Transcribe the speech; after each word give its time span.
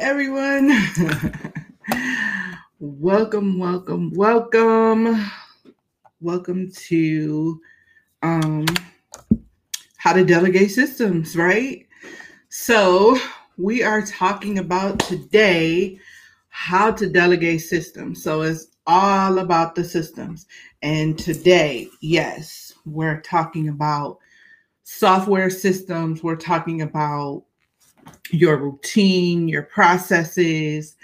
everyone. 0.00 0.70
welcome, 2.80 3.58
welcome, 3.58 4.10
welcome. 4.14 5.30
Welcome 6.22 6.70
to 6.72 7.60
um 8.22 8.64
how 9.98 10.14
to 10.14 10.24
delegate 10.24 10.70
systems, 10.70 11.36
right? 11.36 11.86
So, 12.48 13.18
we 13.58 13.82
are 13.82 14.00
talking 14.00 14.58
about 14.58 14.98
today 15.00 15.98
how 16.48 16.92
to 16.92 17.06
delegate 17.06 17.60
systems. 17.60 18.22
So, 18.22 18.40
it's 18.40 18.68
all 18.86 19.40
about 19.40 19.74
the 19.74 19.84
systems. 19.84 20.46
And 20.80 21.18
today, 21.18 21.88
yes, 22.00 22.72
we're 22.86 23.20
talking 23.20 23.68
about 23.68 24.16
software 24.82 25.50
systems, 25.50 26.22
we're 26.22 26.36
talking 26.36 26.80
about 26.80 27.44
your 28.30 28.56
routine, 28.56 29.48
your 29.48 29.62
processes. 29.62 30.96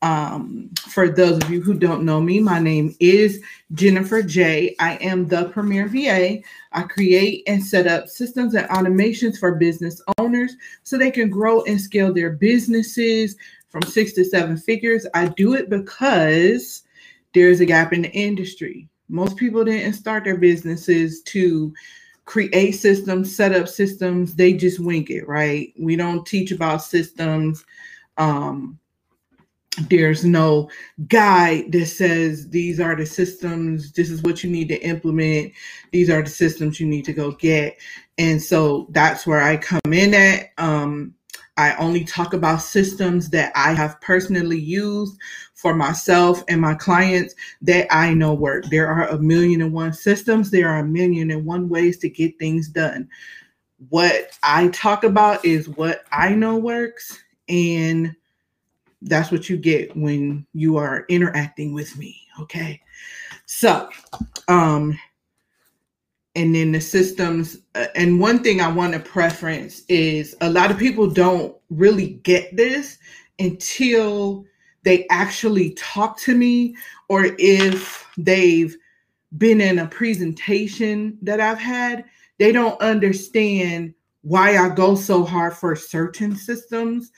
Um, 0.00 0.70
for 0.90 1.08
those 1.08 1.42
of 1.42 1.50
you 1.50 1.60
who 1.60 1.74
don't 1.74 2.04
know 2.04 2.20
me, 2.20 2.38
my 2.38 2.60
name 2.60 2.94
is 3.00 3.42
Jenifer 3.74 4.26
J. 4.26 4.76
I 4.78 4.94
am 4.96 5.26
the 5.26 5.48
Premier 5.48 5.88
VA. 5.88 6.40
I 6.72 6.82
create 6.82 7.42
and 7.48 7.64
set 7.64 7.88
up 7.88 8.08
systems 8.08 8.54
and 8.54 8.68
automations 8.68 9.38
for 9.38 9.56
business 9.56 10.00
owners 10.18 10.54
so 10.84 10.96
they 10.96 11.10
can 11.10 11.30
grow 11.30 11.62
and 11.64 11.80
scale 11.80 12.12
their 12.14 12.30
businesses 12.30 13.36
from 13.68 13.82
six 13.82 14.12
to 14.12 14.24
seven 14.24 14.56
figures. 14.56 15.06
I 15.14 15.28
do 15.28 15.54
it 15.54 15.68
because 15.68 16.84
there's 17.34 17.60
a 17.60 17.66
gap 17.66 17.92
in 17.92 18.02
the 18.02 18.12
industry. 18.12 18.88
Most 19.08 19.36
people 19.36 19.64
didn't 19.64 19.94
start 19.94 20.24
their 20.24 20.36
businesses 20.36 21.22
to 21.22 21.72
create 22.28 22.72
systems, 22.72 23.34
set 23.34 23.54
up 23.54 23.66
systems, 23.66 24.34
they 24.34 24.52
just 24.52 24.78
wink 24.78 25.08
it, 25.08 25.26
right? 25.26 25.72
We 25.78 25.96
don't 25.96 26.26
teach 26.26 26.52
about 26.52 26.82
systems. 26.82 27.64
Um, 28.18 28.78
there's 29.88 30.26
no 30.26 30.68
guide 31.06 31.72
that 31.72 31.86
says 31.86 32.50
these 32.50 32.80
are 32.80 32.94
the 32.94 33.06
systems, 33.06 33.92
this 33.92 34.10
is 34.10 34.20
what 34.20 34.44
you 34.44 34.50
need 34.50 34.68
to 34.68 34.78
implement, 34.82 35.54
these 35.90 36.10
are 36.10 36.22
the 36.22 36.28
systems 36.28 36.78
you 36.78 36.86
need 36.86 37.06
to 37.06 37.14
go 37.14 37.32
get. 37.32 37.78
And 38.18 38.42
so 38.42 38.88
that's 38.90 39.26
where 39.26 39.40
I 39.40 39.56
come 39.56 39.80
in 39.90 40.12
at. 40.12 40.50
Um, 40.58 41.14
I 41.58 41.74
only 41.74 42.04
talk 42.04 42.34
about 42.34 42.62
systems 42.62 43.28
that 43.30 43.50
I 43.56 43.74
have 43.74 44.00
personally 44.00 44.58
used 44.58 45.18
for 45.54 45.74
myself 45.74 46.44
and 46.46 46.60
my 46.60 46.74
clients 46.74 47.34
that 47.62 47.92
I 47.92 48.14
know 48.14 48.32
work. 48.32 48.64
There 48.66 48.86
are 48.86 49.08
a 49.08 49.18
million 49.18 49.60
and 49.60 49.72
one 49.72 49.92
systems, 49.92 50.52
there 50.52 50.68
are 50.68 50.78
a 50.78 50.86
million 50.86 51.32
and 51.32 51.44
one 51.44 51.68
ways 51.68 51.98
to 51.98 52.08
get 52.08 52.38
things 52.38 52.68
done. 52.68 53.08
What 53.88 54.38
I 54.44 54.68
talk 54.68 55.02
about 55.02 55.44
is 55.44 55.68
what 55.68 56.04
I 56.12 56.32
know 56.32 56.56
works, 56.56 57.18
and 57.48 58.14
that's 59.02 59.32
what 59.32 59.50
you 59.50 59.56
get 59.56 59.96
when 59.96 60.46
you 60.54 60.76
are 60.76 61.06
interacting 61.08 61.74
with 61.74 61.96
me. 61.98 62.20
Okay. 62.40 62.80
So, 63.46 63.88
um, 64.46 64.96
and 66.38 66.54
then 66.54 66.70
the 66.70 66.80
systems 66.80 67.58
uh, 67.74 67.86
and 67.96 68.20
one 68.20 68.42
thing 68.42 68.60
i 68.60 68.68
want 68.68 68.92
to 68.92 69.00
preference 69.00 69.82
is 69.88 70.36
a 70.40 70.50
lot 70.50 70.70
of 70.70 70.78
people 70.78 71.08
don't 71.08 71.56
really 71.68 72.14
get 72.22 72.56
this 72.56 72.98
until 73.40 74.44
they 74.84 75.06
actually 75.10 75.70
talk 75.70 76.18
to 76.18 76.36
me 76.36 76.74
or 77.08 77.26
if 77.38 78.06
they've 78.16 78.76
been 79.36 79.60
in 79.60 79.80
a 79.80 79.88
presentation 79.88 81.18
that 81.20 81.40
i've 81.40 81.58
had 81.58 82.04
they 82.38 82.52
don't 82.52 82.80
understand 82.80 83.92
why 84.22 84.56
i 84.56 84.68
go 84.68 84.94
so 84.94 85.24
hard 85.24 85.52
for 85.52 85.74
certain 85.74 86.36
systems 86.36 87.10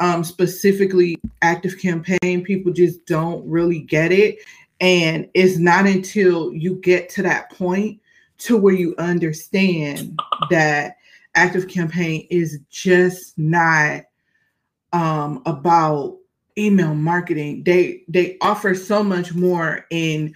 um, 0.00 0.24
specifically 0.24 1.16
active 1.42 1.78
campaign 1.78 2.42
people 2.42 2.72
just 2.72 3.06
don't 3.06 3.46
really 3.48 3.78
get 3.78 4.10
it. 4.10 4.38
And 4.80 5.28
it's 5.32 5.58
not 5.58 5.86
until 5.86 6.52
you 6.52 6.74
get 6.76 7.08
to 7.10 7.22
that 7.22 7.52
point 7.52 8.01
to 8.44 8.56
where 8.56 8.74
you 8.74 8.94
understand 8.98 10.18
that 10.50 10.96
active 11.34 11.68
campaign 11.68 12.26
is 12.30 12.60
just 12.70 13.38
not 13.38 14.02
um, 14.92 15.42
about 15.46 16.18
email 16.58 16.94
marketing. 16.94 17.62
They 17.64 18.02
they 18.08 18.36
offer 18.40 18.74
so 18.74 19.02
much 19.02 19.34
more 19.34 19.86
in 19.90 20.34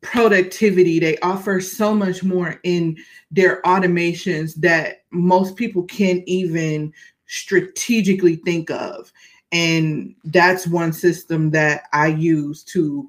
productivity. 0.00 0.98
They 0.98 1.18
offer 1.18 1.60
so 1.60 1.94
much 1.94 2.24
more 2.24 2.58
in 2.64 2.96
their 3.30 3.62
automations 3.62 4.54
that 4.56 5.04
most 5.10 5.56
people 5.56 5.84
can't 5.84 6.24
even 6.26 6.92
strategically 7.26 8.36
think 8.36 8.70
of. 8.70 9.12
And 9.52 10.14
that's 10.24 10.66
one 10.66 10.92
system 10.92 11.50
that 11.50 11.84
i 11.92 12.06
use 12.06 12.64
to 12.64 13.08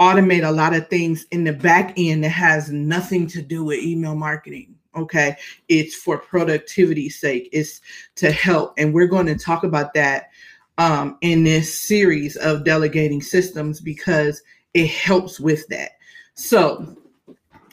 automate 0.00 0.46
a 0.46 0.52
lot 0.52 0.74
of 0.74 0.88
things 0.88 1.26
in 1.30 1.44
the 1.44 1.52
back 1.52 1.94
end 1.96 2.24
that 2.24 2.30
has 2.30 2.70
nothing 2.70 3.26
to 3.28 3.42
do 3.42 3.64
with 3.64 3.80
email 3.80 4.14
marketing. 4.14 4.74
Okay. 4.94 5.36
It's 5.68 5.94
for 5.94 6.18
productivity's 6.18 7.20
sake, 7.20 7.48
it's 7.52 7.80
to 8.16 8.30
help. 8.30 8.74
And 8.78 8.94
we're 8.94 9.06
going 9.06 9.26
to 9.26 9.36
talk 9.36 9.64
about 9.64 9.94
that 9.94 10.30
um, 10.78 11.18
in 11.20 11.44
this 11.44 11.80
series 11.80 12.36
of 12.36 12.64
delegating 12.64 13.22
systems 13.22 13.80
because 13.80 14.42
it 14.74 14.88
helps 14.88 15.40
with 15.40 15.66
that. 15.68 15.92
So 16.34 16.96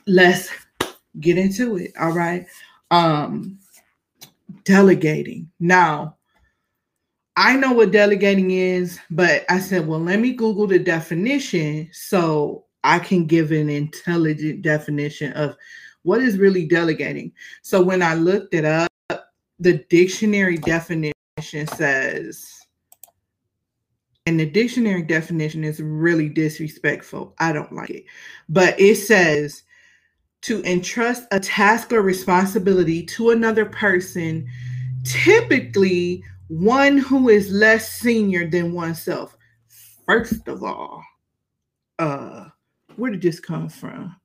let's 0.07 0.50
get 1.19 1.38
into 1.38 1.78
it. 1.78 1.91
All 2.00 2.11
right. 2.11 2.45
Um, 2.91 3.59
delegating. 4.63 5.50
Now, 5.59 6.17
I 7.36 7.56
know 7.56 7.74
what 7.74 7.92
delegating 7.92 8.52
is, 8.52 9.00
but 9.10 9.44
I 9.50 9.60
said, 9.60 9.88
well, 9.88 10.00
let 10.00 10.20
me 10.20 10.34
Google 10.34 10.68
the 10.68 10.78
definition 10.78 11.90
so 11.92 12.66
I 12.84 13.00
can 13.00 13.26
give 13.26 13.52
an 13.52 13.70
intelligent 13.70 14.62
definition 14.62 15.34
of 15.34 15.56
what 16.04 16.22
is 16.22 16.38
really 16.38 16.66
delegating. 16.66 17.32
So 17.64 17.82
when 17.82 18.04
I 18.04 18.14
looked 18.14 18.54
it 18.54 18.66
up, 18.66 18.92
the 19.60 19.84
dictionary 19.90 20.58
definition 20.58 21.14
says, 21.76 22.60
and 24.26 24.40
the 24.40 24.46
dictionary 24.46 25.02
definition 25.02 25.64
is 25.64 25.82
really 25.82 26.30
disrespectful. 26.30 27.34
I 27.40 27.52
don't 27.52 27.74
like 27.74 27.90
it. 27.90 28.06
But 28.48 28.80
it 28.80 28.96
says 28.96 29.64
to 30.44 30.64
entrust 30.64 31.26
a 31.32 31.40
task 31.40 31.92
or 31.92 32.02
responsibility 32.02 33.04
to 33.06 33.32
another 33.32 33.66
person, 33.66 34.48
typically 35.04 36.24
one 36.48 36.98
who 36.98 37.30
is 37.30 37.52
less 37.52 37.92
senior 37.94 38.48
than 38.48 38.74
oneself. 38.74 39.38
First 40.06 40.48
of 40.48 40.64
all, 40.64 41.04
uh, 42.00 42.46
where 42.96 43.12
did 43.12 43.22
this 43.22 43.40
come 43.40 43.70
from? 43.70 44.16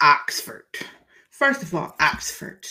Oxford. 0.00 0.64
First 1.30 1.62
of 1.62 1.74
all, 1.74 1.94
Oxford. 2.00 2.66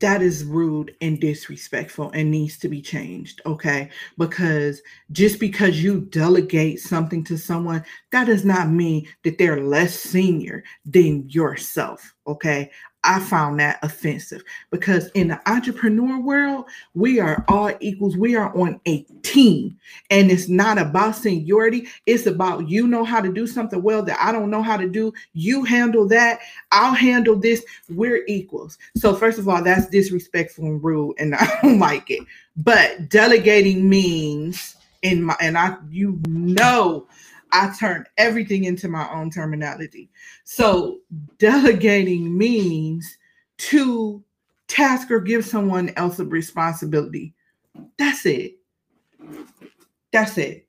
That 0.00 0.22
is 0.22 0.44
rude 0.44 0.96
and 1.02 1.20
disrespectful 1.20 2.10
and 2.12 2.30
needs 2.30 2.56
to 2.60 2.68
be 2.70 2.80
changed, 2.80 3.42
okay? 3.44 3.90
Because 4.16 4.80
just 5.12 5.38
because 5.38 5.82
you 5.82 6.00
delegate 6.00 6.80
something 6.80 7.22
to 7.24 7.36
someone, 7.36 7.84
that 8.10 8.24
does 8.24 8.46
not 8.46 8.70
mean 8.70 9.06
that 9.24 9.36
they're 9.36 9.60
less 9.60 9.94
senior 9.94 10.64
than 10.86 11.28
yourself, 11.28 12.14
okay? 12.26 12.70
I 13.04 13.20
found 13.20 13.60
that 13.60 13.78
offensive 13.82 14.42
because 14.70 15.08
in 15.10 15.28
the 15.28 15.50
entrepreneur 15.50 16.18
world, 16.18 16.64
we 16.94 17.20
are 17.20 17.44
all 17.48 17.70
equals. 17.80 18.16
We 18.16 18.34
are 18.34 18.56
on 18.56 18.80
a 18.86 19.02
team, 19.22 19.76
and 20.10 20.30
it's 20.30 20.48
not 20.48 20.78
about 20.78 21.16
seniority. 21.16 21.86
It's 22.06 22.26
about 22.26 22.68
you 22.68 22.86
know 22.86 23.04
how 23.04 23.20
to 23.20 23.32
do 23.32 23.46
something 23.46 23.82
well 23.82 24.02
that 24.04 24.18
I 24.20 24.32
don't 24.32 24.50
know 24.50 24.62
how 24.62 24.78
to 24.78 24.88
do. 24.88 25.12
You 25.34 25.64
handle 25.64 26.08
that. 26.08 26.40
I'll 26.72 26.94
handle 26.94 27.36
this. 27.36 27.64
We're 27.90 28.24
equals. 28.26 28.78
So, 28.96 29.14
first 29.14 29.38
of 29.38 29.48
all, 29.48 29.62
that's 29.62 29.86
disrespectful 29.88 30.64
and 30.64 30.82
rude, 30.82 31.16
and 31.18 31.34
I 31.34 31.58
don't 31.62 31.78
like 31.78 32.10
it. 32.10 32.22
But 32.56 33.10
delegating 33.10 33.88
means 33.88 34.76
in 35.02 35.22
my 35.22 35.36
and 35.40 35.56
I 35.56 35.76
you 35.90 36.20
know 36.26 37.06
I 37.52 37.74
turn 37.78 38.04
everything 38.16 38.64
into 38.64 38.88
my 38.88 39.10
own 39.12 39.30
terminology. 39.30 40.10
So 40.44 41.00
delegating 41.38 42.36
means 42.36 43.18
to 43.58 44.22
task 44.68 45.10
or 45.10 45.20
give 45.20 45.44
someone 45.44 45.90
else 45.96 46.18
a 46.18 46.24
responsibility. 46.24 47.34
That's 47.98 48.26
it. 48.26 48.56
That's 50.12 50.38
it. 50.38 50.66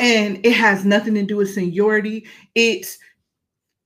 And 0.00 0.44
it 0.44 0.52
has 0.52 0.84
nothing 0.84 1.14
to 1.14 1.24
do 1.24 1.36
with 1.36 1.52
seniority. 1.52 2.26
It's 2.54 2.98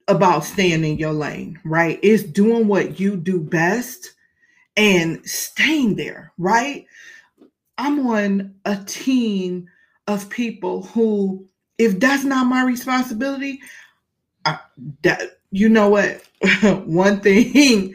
about 0.09 0.44
staying 0.44 0.85
in 0.85 0.99
your 0.99 1.12
lane, 1.12 1.59
right? 1.64 1.99
It's 2.03 2.23
doing 2.23 2.69
what 2.69 3.00
you 3.00 3.17
do 3.17 3.41
best 3.41 4.12
and 4.76 5.25
staying 5.25 5.97
there, 5.97 6.32
right? 6.38 6.87
I'm 7.79 8.06
on 8.06 8.55
a 8.64 8.76
team 8.85 9.69
of 10.06 10.29
people 10.29 10.82
who 10.82 11.47
if 11.78 12.00
that's 12.00 12.24
not 12.24 12.46
my 12.46 12.64
responsibility, 12.64 13.60
I, 14.44 14.58
that 15.02 15.38
you 15.50 15.69
know 15.69 15.88
what? 15.90 16.22
One 16.86 17.20
thing 17.20 17.94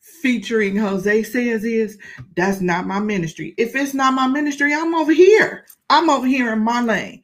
featuring 0.00 0.76
Jose 0.76 1.22
says 1.24 1.64
is 1.64 1.98
that's 2.36 2.60
not 2.60 2.86
my 2.86 3.00
ministry. 3.00 3.54
If 3.58 3.76
it's 3.76 3.94
not 3.94 4.14
my 4.14 4.26
ministry, 4.26 4.74
I'm 4.74 4.94
over 4.94 5.12
here. 5.12 5.66
I'm 5.90 6.10
over 6.10 6.26
here 6.26 6.52
in 6.52 6.60
my 6.60 6.82
lane. 6.82 7.22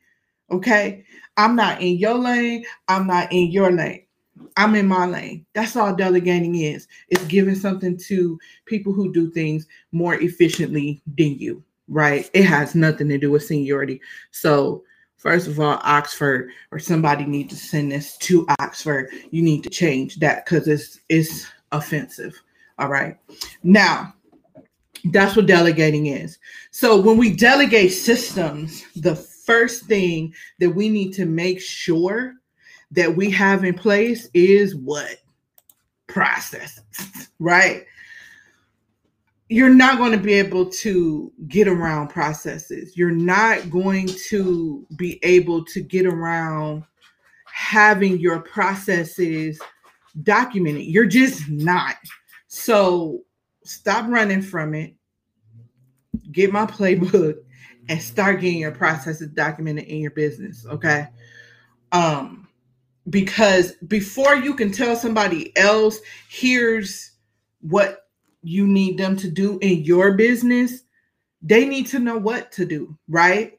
Okay. 0.51 1.05
I'm 1.37 1.57
not 1.57 1.81
in 1.81 1.99
your 1.99 2.15
lane. 2.15 2.65
I'm 2.89 3.07
not 3.07 3.33
in 3.33 3.51
your 3.51 3.73
lane. 3.73 4.05
I'm 4.57 4.75
in 4.75 4.87
my 4.87 5.07
lane. 5.07 5.47
That's 5.55 5.77
all 5.77 5.95
delegating 5.95 6.57
is. 6.57 6.89
It's 7.09 7.25
giving 7.25 7.55
something 7.55 7.97
to 8.09 8.39
people 8.67 8.93
who 8.93 9.13
do 9.13 9.31
things 9.31 9.67
more 9.93 10.15
efficiently 10.15 11.03
than 11.17 11.39
you, 11.39 11.63
right? 11.89 12.29
It 12.35 12.45
has 12.45 12.75
nothing 12.75 13.09
to 13.09 13.19
do 13.19 13.31
with 13.31 13.45
seniority. 13.45 14.01
So, 14.31 14.85
first 15.23 15.47
of 15.47 15.61
all, 15.61 15.79
Oxford 15.85 16.51
or 16.73 16.79
somebody 16.79 17.25
need 17.25 17.49
to 17.49 17.57
send 17.57 17.93
this 17.93 18.17
to 18.19 18.45
Oxford. 18.59 19.09
You 19.31 19.41
need 19.41 19.63
to 19.63 19.71
change 19.71 20.17
that 20.17 20.45
because 20.45 20.67
it's 20.67 21.01
it's 21.09 21.47
offensive. 21.71 22.35
All 22.79 22.89
right. 22.89 23.17
Now, 23.63 24.15
that's 25.07 25.37
what 25.37 25.47
delegating 25.47 26.07
is. 26.07 26.39
So 26.73 27.01
when 27.01 27.17
we 27.17 27.35
delegate 27.35 27.93
systems, 27.93 28.85
the 28.97 29.15
first 29.15 29.85
thing 29.87 30.35
that 30.59 30.71
we 30.71 30.89
need 30.89 31.13
to 31.15 31.25
make 31.25 31.61
sure 31.61 32.35
that 32.91 33.15
we 33.17 33.31
have 33.31 33.65
in 33.65 33.75
place 33.75 34.29
is 34.35 34.75
what? 34.75 35.19
Process, 36.09 36.81
right? 37.39 37.87
You're 39.53 39.69
not 39.69 39.99
going 39.99 40.13
to 40.13 40.19
be 40.19 40.33
able 40.33 40.71
to 40.71 41.31
get 41.47 41.69
around 41.69 42.09
processes. 42.09 42.97
You're 42.97 43.11
not 43.11 43.71
going 43.71 44.07
to 44.29 44.87
be 44.97 45.21
able 45.23 45.63
to 45.67 45.83
get 45.83 46.07
around 46.07 46.85
having 47.45 48.19
your 48.19 48.41
processes 48.41 49.61
documented. 50.23 50.85
You're 50.85 51.05
just 51.05 51.51
not. 51.51 51.97
So 52.47 53.25
stop 53.63 54.09
running 54.09 54.41
from 54.41 54.73
it. 54.73 54.95
Get 56.31 56.51
my 56.51 56.65
playbook 56.65 57.35
and 57.91 58.01
start 58.01 58.41
getting 58.41 58.61
your 58.61 58.73
processes 58.73 59.29
documented 59.33 59.85
in 59.85 59.99
your 59.99 60.13
business. 60.13 60.65
Okay. 60.65 61.09
Um, 61.93 62.49
because 63.11 63.73
before 63.87 64.35
you 64.35 64.55
can 64.55 64.73
tell 64.73 64.97
somebody 64.97 65.55
else, 65.59 65.99
here's 66.31 67.11
what 67.61 68.02
you 68.43 68.67
need 68.67 68.99
them 68.99 69.17
to 69.17 69.31
do 69.31 69.59
in 69.61 69.85
your 69.85 70.13
business, 70.13 70.83
they 71.43 71.67
need 71.67 71.87
to 71.89 71.99
know 71.99 72.19
what 72.19 72.53
to 72.53 72.65
do, 72.65 72.97
right? 73.09 73.59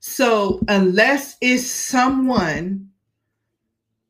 So, 0.00 0.60
unless 0.68 1.36
it's 1.40 1.66
someone 1.66 2.90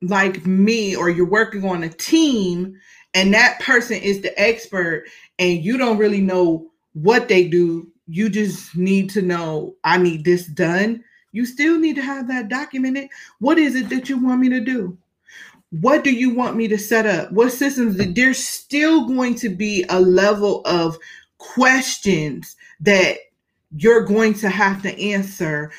like 0.02 0.44
me 0.46 0.96
or 0.96 1.08
you're 1.08 1.26
working 1.26 1.64
on 1.64 1.82
a 1.82 1.88
team 1.88 2.76
and 3.14 3.32
that 3.32 3.60
person 3.60 3.96
is 3.98 4.20
the 4.20 4.38
expert 4.40 5.04
and 5.38 5.64
you 5.64 5.78
don't 5.78 5.98
really 5.98 6.20
know 6.20 6.70
what 6.94 7.28
they 7.28 7.48
do, 7.48 7.90
you 8.06 8.28
just 8.28 8.76
need 8.76 9.08
to 9.10 9.22
know 9.22 9.76
I 9.84 9.98
need 9.98 10.24
this 10.24 10.46
done 10.46 11.04
you 11.34 11.44
still 11.44 11.80
need 11.80 11.96
to 11.96 12.02
have 12.02 12.28
that 12.28 12.48
documented. 12.48 13.08
What 13.40 13.58
is 13.58 13.74
it 13.74 13.88
that 13.88 14.08
you 14.08 14.18
want 14.18 14.40
me 14.40 14.48
to 14.50 14.60
do? 14.60 14.96
What 15.70 16.04
do 16.04 16.12
you 16.12 16.34
want 16.34 16.56
me 16.56 16.68
to 16.68 16.78
set 16.78 17.06
up? 17.06 17.32
What 17.32 17.50
systems? 17.50 17.96
There's 17.96 18.42
still 18.42 19.06
going 19.08 19.34
to 19.36 19.48
be 19.48 19.84
a 19.88 20.00
level 20.00 20.62
of 20.64 20.96
questions 21.38 22.56
that 22.80 23.18
you're 23.76 24.04
going 24.04 24.34
to 24.34 24.48
have 24.48 24.82
to 24.82 25.00
answer 25.00 25.72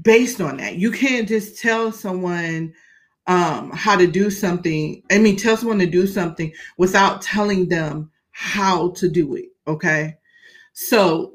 based 0.00 0.40
on 0.40 0.58
that. 0.58 0.76
You 0.76 0.90
can't 0.90 1.28
just 1.28 1.60
tell 1.60 1.92
someone 1.92 2.72
um, 3.26 3.70
how 3.70 3.96
to 3.96 4.06
do 4.06 4.30
something. 4.30 5.02
I 5.10 5.18
mean, 5.18 5.36
tell 5.36 5.56
someone 5.56 5.78
to 5.78 5.86
do 5.86 6.06
something 6.06 6.52
without 6.76 7.22
telling 7.22 7.68
them 7.68 8.10
how 8.30 8.90
to 8.92 9.08
do 9.08 9.34
it. 9.36 9.46
Okay. 9.66 10.16
So 10.72 11.34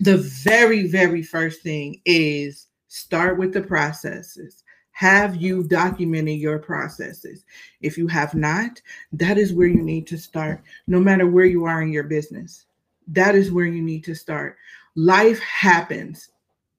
the 0.00 0.18
very, 0.18 0.86
very 0.86 1.22
first 1.22 1.62
thing 1.62 2.00
is 2.04 2.66
start 2.88 3.38
with 3.38 3.52
the 3.52 3.62
processes. 3.62 4.59
Have 5.00 5.36
you 5.36 5.62
documented 5.62 6.38
your 6.38 6.58
processes? 6.58 7.46
If 7.80 7.96
you 7.96 8.06
have 8.08 8.34
not, 8.34 8.82
that 9.14 9.38
is 9.38 9.54
where 9.54 9.66
you 9.66 9.80
need 9.80 10.06
to 10.08 10.18
start, 10.18 10.62
no 10.86 11.00
matter 11.00 11.26
where 11.26 11.46
you 11.46 11.64
are 11.64 11.80
in 11.80 11.90
your 11.90 12.04
business. 12.04 12.66
That 13.08 13.34
is 13.34 13.50
where 13.50 13.64
you 13.64 13.80
need 13.80 14.04
to 14.04 14.14
start. 14.14 14.58
Life 14.96 15.40
happens. 15.40 16.28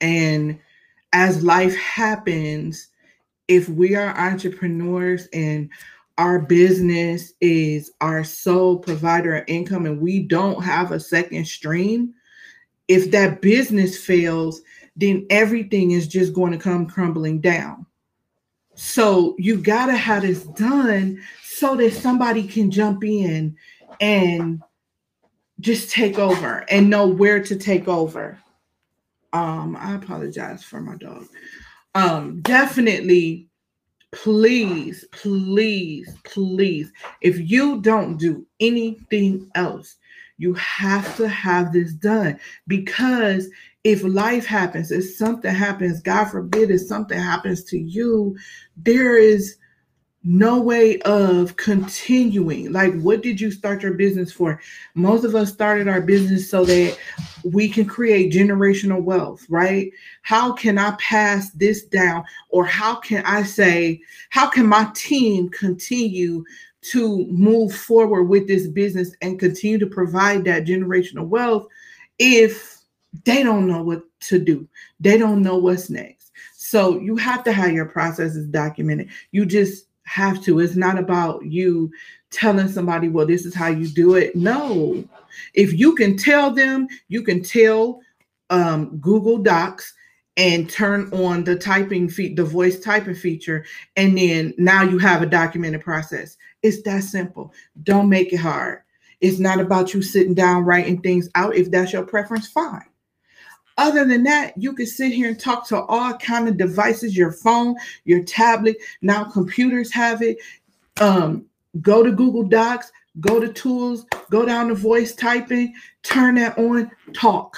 And 0.01 0.59
as 1.13 1.43
life 1.43 1.75
happens, 1.75 2.89
if 3.47 3.67
we 3.69 3.95
are 3.95 4.15
entrepreneurs 4.15 5.27
and 5.33 5.71
our 6.19 6.37
business 6.37 7.33
is 7.41 7.91
our 8.01 8.23
sole 8.23 8.77
provider 8.77 9.37
of 9.37 9.45
income 9.47 9.87
and 9.87 9.99
we 9.99 10.19
don't 10.19 10.63
have 10.63 10.91
a 10.91 10.99
second 10.99 11.47
stream, 11.47 12.13
if 12.87 13.09
that 13.09 13.41
business 13.41 13.97
fails, 13.97 14.61
then 14.95 15.25
everything 15.31 15.89
is 15.89 16.07
just 16.07 16.33
going 16.33 16.51
to 16.51 16.59
come 16.59 16.85
crumbling 16.85 17.41
down. 17.41 17.87
So 18.83 19.35
you 19.37 19.57
got 19.57 19.85
to 19.85 19.95
have 19.95 20.23
this 20.23 20.43
done 20.43 21.21
so 21.43 21.75
that 21.75 21.93
somebody 21.93 22.47
can 22.47 22.71
jump 22.71 23.03
in 23.03 23.55
and 24.01 24.59
just 25.59 25.91
take 25.91 26.17
over 26.17 26.65
and 26.67 26.89
know 26.89 27.05
where 27.05 27.43
to 27.43 27.55
take 27.55 27.87
over. 27.87 28.39
Um, 29.33 29.77
I 29.79 29.93
apologize 29.93 30.63
for 30.63 30.81
my 30.81 30.95
dog. 30.95 31.27
Um, 31.93 32.41
definitely, 32.41 33.47
please, 34.13 35.05
please, 35.11 36.17
please, 36.23 36.91
if 37.21 37.51
you 37.51 37.81
don't 37.81 38.17
do 38.17 38.47
anything 38.59 39.51
else, 39.53 39.97
you 40.39 40.55
have 40.55 41.15
to 41.17 41.29
have 41.29 41.71
this 41.71 41.93
done 41.93 42.39
because 42.67 43.47
if 43.83 44.03
life 44.03 44.45
happens, 44.45 44.91
if 44.91 45.15
something 45.15 45.53
happens, 45.53 46.01
God 46.01 46.25
forbid, 46.25 46.69
if 46.69 46.81
something 46.81 47.19
happens 47.19 47.63
to 47.65 47.79
you, 47.79 48.37
there 48.77 49.17
is 49.17 49.57
no 50.23 50.61
way 50.61 50.99
of 51.01 51.55
continuing. 51.55 52.71
Like, 52.71 52.93
what 53.01 53.23
did 53.23 53.41
you 53.41 53.49
start 53.49 53.81
your 53.81 53.95
business 53.95 54.31
for? 54.31 54.61
Most 54.93 55.23
of 55.23 55.33
us 55.33 55.51
started 55.51 55.87
our 55.87 56.01
business 56.01 56.47
so 56.47 56.63
that 56.65 56.95
we 57.43 57.67
can 57.67 57.85
create 57.85 58.31
generational 58.31 59.01
wealth, 59.01 59.43
right? 59.49 59.91
How 60.21 60.53
can 60.53 60.77
I 60.77 60.95
pass 60.99 61.49
this 61.51 61.85
down? 61.85 62.23
Or 62.49 62.65
how 62.65 62.95
can 62.95 63.25
I 63.25 63.41
say, 63.41 64.01
how 64.29 64.47
can 64.47 64.67
my 64.67 64.91
team 64.93 65.49
continue 65.49 66.43
to 66.81 67.25
move 67.27 67.73
forward 67.73 68.25
with 68.25 68.47
this 68.47 68.67
business 68.67 69.15
and 69.21 69.39
continue 69.39 69.79
to 69.79 69.87
provide 69.87 70.45
that 70.45 70.65
generational 70.65 71.27
wealth 71.27 71.67
if 72.19 72.80
they 73.25 73.43
don't 73.43 73.67
know 73.67 73.83
what 73.83 74.03
to 74.21 74.39
do. 74.39 74.67
They 74.99 75.17
don't 75.17 75.41
know 75.41 75.57
what's 75.57 75.89
next. 75.89 76.31
So 76.55 76.99
you 76.99 77.15
have 77.17 77.43
to 77.43 77.51
have 77.51 77.71
your 77.73 77.85
processes 77.85 78.47
documented. 78.47 79.09
You 79.31 79.45
just 79.45 79.87
have 80.03 80.41
to. 80.43 80.59
It's 80.59 80.75
not 80.75 80.97
about 80.97 81.45
you 81.45 81.91
telling 82.29 82.69
somebody, 82.69 83.09
well, 83.09 83.25
this 83.25 83.45
is 83.45 83.53
how 83.53 83.67
you 83.67 83.87
do 83.87 84.15
it. 84.15 84.35
No. 84.35 85.03
If 85.53 85.73
you 85.73 85.95
can 85.95 86.17
tell 86.17 86.51
them, 86.51 86.87
you 87.09 87.23
can 87.23 87.43
tell 87.43 88.01
um, 88.49 88.97
Google 88.99 89.37
Docs 89.37 89.93
and 90.37 90.69
turn 90.69 91.11
on 91.11 91.43
the 91.43 91.57
typing 91.57 92.07
feed, 92.07 92.37
the 92.37 92.43
voice 92.43 92.79
typing 92.79 93.15
feature, 93.15 93.65
and 93.97 94.17
then 94.17 94.53
now 94.57 94.81
you 94.81 94.97
have 94.97 95.21
a 95.21 95.25
documented 95.25 95.81
process. 95.81 96.37
It's 96.63 96.81
that 96.83 97.03
simple. 97.03 97.53
Don't 97.83 98.09
make 98.09 98.31
it 98.31 98.37
hard. 98.37 98.81
It's 99.19 99.39
not 99.39 99.59
about 99.59 99.93
you 99.93 100.01
sitting 100.01 100.33
down 100.33 100.63
writing 100.63 101.01
things 101.01 101.29
out. 101.35 101.55
If 101.55 101.69
that's 101.69 101.93
your 101.93 102.03
preference, 102.03 102.47
fine. 102.47 102.85
Other 103.81 104.05
than 104.05 104.21
that, 104.25 104.53
you 104.55 104.73
can 104.73 104.85
sit 104.85 105.11
here 105.11 105.27
and 105.27 105.39
talk 105.39 105.67
to 105.69 105.81
all 105.85 106.13
kind 106.13 106.47
of 106.47 106.55
devices, 106.55 107.17
your 107.17 107.31
phone, 107.31 107.75
your 108.05 108.21
tablet. 108.21 108.77
Now 109.01 109.23
computers 109.23 109.91
have 109.91 110.21
it. 110.21 110.37
Um, 110.99 111.47
go 111.81 112.03
to 112.03 112.11
Google 112.11 112.43
Docs, 112.43 112.91
go 113.21 113.39
to 113.39 113.51
tools, 113.51 114.05
go 114.29 114.45
down 114.45 114.67
to 114.67 114.75
voice 114.75 115.15
typing, 115.15 115.73
turn 116.03 116.35
that 116.35 116.59
on, 116.59 116.91
talk. 117.15 117.57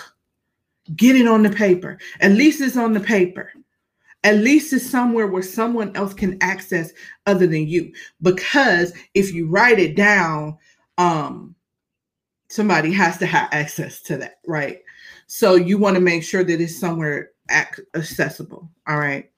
Get 0.95 1.17
it 1.17 1.27
on 1.27 1.43
the 1.43 1.49
paper. 1.49 1.97
At 2.21 2.31
least 2.31 2.61
it's 2.61 2.77
on 2.77 2.93
the 2.93 3.01
paper 3.01 3.51
at 4.25 4.37
least 4.37 4.71
it's 4.71 4.89
somewhere 4.89 5.27
where 5.27 5.43
someone 5.43 5.93
else 5.97 6.13
can 6.13 6.37
access 6.39 6.93
other 7.25 7.45
than 7.45 7.67
you 7.67 7.91
because 8.21 8.93
if 9.13 9.33
you 9.33 9.49
write 9.49 9.79
it 9.79 9.97
down 9.97 10.57
um 10.97 11.53
somebody 12.47 12.89
has 12.89 13.17
to 13.17 13.25
have 13.25 13.49
access 13.51 14.01
to 14.01 14.15
that 14.15 14.39
right 14.47 14.79
so 15.27 15.55
you 15.55 15.77
want 15.77 15.95
to 15.95 16.01
make 16.01 16.23
sure 16.23 16.43
that 16.43 16.61
it's 16.61 16.79
somewhere 16.79 17.31
accessible 17.49 18.69
all 18.87 18.97
right 18.97 19.29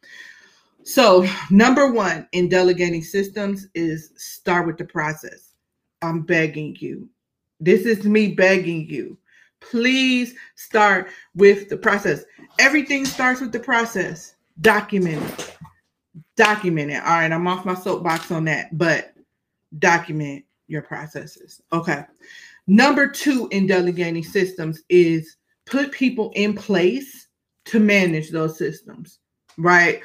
so 0.84 1.27
number 1.50 1.92
one 1.92 2.27
in 2.34 2.48
delegating 2.48 3.04
systems 3.04 3.68
is 3.74 4.12
start 4.15 4.68
with 4.68 4.77
the 4.77 4.86
process 4.86 5.51
i'm 6.01 6.22
begging 6.22 6.75
you 6.80 7.10
this 7.60 7.86
is 7.86 8.06
me 8.06 8.27
begging 8.32 8.88
you 8.88 9.18
please 9.60 10.36
start 10.56 11.10
with 11.34 11.68
the 11.70 11.77
process 11.77 12.24
everything 12.60 13.06
starts 13.06 13.42
with 13.42 13.51
the 13.51 13.60
process 13.60 14.36
document 14.62 15.24
it. 15.39 15.58
Document 16.36 16.92
it. 16.92 17.04
All 17.04 17.10
right, 17.10 17.32
I'm 17.32 17.48
off 17.48 17.65
my 17.65 17.75
soapbox 17.75 18.32
on 18.32 18.46
that, 18.46 18.77
but 18.77 19.13
document. 19.80 20.46
your 20.68 20.82
processes. 20.82 21.62
Okay. 21.72 22.04
Number 22.65 23.08
two 23.08 23.48
in 23.51 23.68
delegating 23.68 24.24
systems 24.24 24.82
is 24.89 25.38
put 25.65 25.91
people 25.91 26.31
in 26.36 26.53
place 26.53 27.27
to 27.65 27.79
manage 27.79 28.29
those 28.29 28.57
systems, 28.57 29.19
right? 29.57 30.01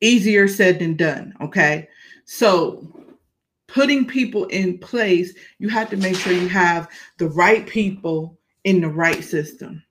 Easier 0.00 0.48
said 0.48 0.78
than 0.78 0.96
done. 0.96 1.34
Okay. 1.40 1.88
So, 2.24 2.86
putting 3.68 4.06
people 4.06 4.44
in 4.46 4.78
place, 4.78 5.34
you 5.58 5.68
have 5.68 5.90
to 5.90 5.96
make 5.96 6.16
sure 6.16 6.32
you 6.32 6.48
have 6.48 6.88
the 7.18 7.28
right 7.28 7.66
people 7.66 8.38
in 8.64 8.80
the 8.80 8.88
right 8.88 9.22
system. 9.22 9.82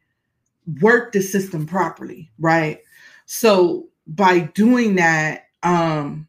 work 0.80 1.12
the 1.12 1.20
system 1.20 1.66
properly, 1.66 2.30
right? 2.38 2.80
So 3.26 3.88
by 4.06 4.40
doing 4.40 4.94
that, 4.96 5.46
um, 5.62 6.26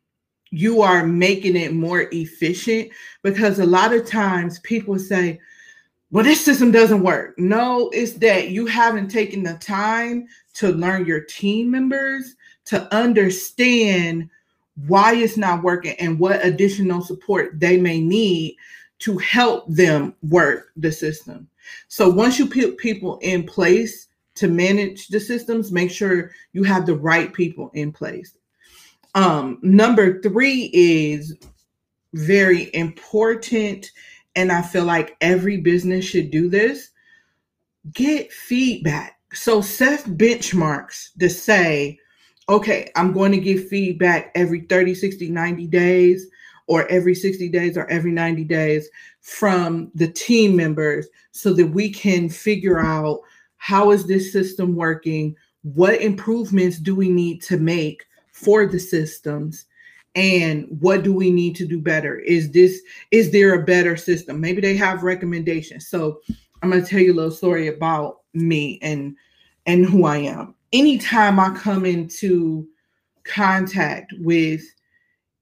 you 0.52 0.82
are 0.82 1.06
making 1.06 1.56
it 1.56 1.74
more 1.74 2.08
efficient 2.12 2.90
because 3.24 3.60
a 3.60 3.66
lot 3.66 3.94
of 3.94 4.08
times 4.08 4.60
people 4.60 4.98
say, 4.98 5.40
well, 6.12 6.24
this 6.24 6.44
system 6.44 6.72
doesn't 6.72 7.04
work. 7.04 7.38
No, 7.38 7.90
it's 7.90 8.14
that 8.14 8.50
you 8.50 8.66
haven't 8.66 9.10
taken 9.10 9.44
the 9.44 9.56
time 9.56 10.28
to 10.54 10.70
learn 10.70 11.06
your 11.06 11.22
team 11.22 11.72
members 11.72 12.36
to 12.66 12.94
understand 12.96 14.30
why 14.88 15.16
it's 15.16 15.38
not 15.38 15.64
working 15.64 15.96
and 16.00 16.20
what 16.20 16.46
additional 16.46 17.02
support 17.02 17.60
they 17.60 17.78
may 17.78 18.00
need 18.00 18.56
to 19.00 19.18
help 19.18 19.66
them 19.68 20.16
work 20.30 20.72
the 20.78 20.92
system. 20.92 21.50
So 21.88 22.10
once 22.10 22.40
you 22.40 22.48
put 22.48 22.78
people 22.78 23.18
in 23.20 23.44
place 23.44 24.08
to 24.36 24.48
manage 24.48 25.08
the 25.08 25.20
systems, 25.20 25.72
make 25.72 25.92
sure 25.92 26.32
you 26.54 26.64
have 26.64 26.86
the 26.86 26.96
right 26.96 27.34
people 27.34 27.72
in 27.74 27.92
place. 27.92 28.38
Um, 29.16 29.60
number 29.62 30.22
three 30.22 30.70
is 30.74 31.38
very 32.14 32.74
important, 32.76 33.92
and 34.36 34.52
I 34.52 34.62
feel 34.62 34.84
like 34.84 35.16
every 35.22 35.58
business 35.58 36.06
should 36.06 36.32
do 36.32 36.50
this. 36.50 36.90
Get 37.94 38.32
feedback. 38.32 39.20
So 39.34 39.62
set 39.62 40.04
benchmarks 40.04 41.10
to 41.20 41.30
say, 41.30 42.00
okay, 42.50 42.92
I'm 42.96 43.14
going 43.14 43.32
to 43.32 43.40
give 43.40 43.68
feedback 43.68 44.32
every 44.36 44.62
30, 44.62 44.94
60, 44.96 45.30
90 45.30 45.68
days, 45.68 46.28
or 46.68 46.88
every 46.88 47.16
60 47.16 47.48
days, 47.50 47.78
or 47.78 47.90
every 47.90 48.12
90 48.12 48.44
days 48.44 48.90
from 49.22 49.92
the 49.96 50.08
team 50.08 50.56
members 50.56 51.08
so 51.32 51.54
that 51.54 51.68
we 51.68 51.90
can 51.90 52.30
figure 52.30 52.80
out 52.80 53.22
how 53.66 53.90
is 53.90 54.06
this 54.06 54.32
system 54.32 54.76
working? 54.76 55.36
What 55.64 56.00
improvements 56.00 56.78
do 56.78 56.94
we 56.94 57.10
need 57.10 57.42
to 57.46 57.58
make 57.58 58.06
for 58.32 58.68
the 58.68 58.78
systems? 58.78 59.66
And 60.14 60.68
what 60.82 61.02
do 61.02 61.12
we 61.12 61.32
need 61.32 61.56
to 61.56 61.66
do 61.66 61.82
better? 61.82 62.20
Is 62.20 62.52
this 62.52 62.80
is 63.10 63.32
there 63.32 63.56
a 63.56 63.66
better 63.66 63.98
system? 63.98 64.40
Maybe 64.40 64.62
they 64.62 64.76
have 64.76 65.02
recommendations. 65.02 65.88
So 65.88 66.22
I'm 66.62 66.70
going 66.70 66.84
to 66.84 66.88
tell 66.88 67.00
you 67.00 67.14
a 67.14 67.16
little 67.16 67.32
story 67.32 67.68
about 67.68 68.18
me 68.36 68.78
and 68.84 69.16
and 69.66 69.84
who 69.84 70.06
I 70.06 70.18
am. 70.18 70.54
Anytime 70.72 71.40
I 71.40 71.50
come 71.50 71.88
into 71.88 72.68
contact 73.24 74.14
with 74.20 74.62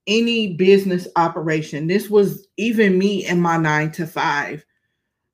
any 0.08 0.53
business 0.53 1.10
operation, 1.18 1.88
this 1.88 2.10
was 2.10 2.48
even 2.56 2.98
me 2.98 3.25
in 3.25 3.42
my 3.42 3.58
nine 3.58 3.92
to 3.92 4.08
five, 4.08 4.65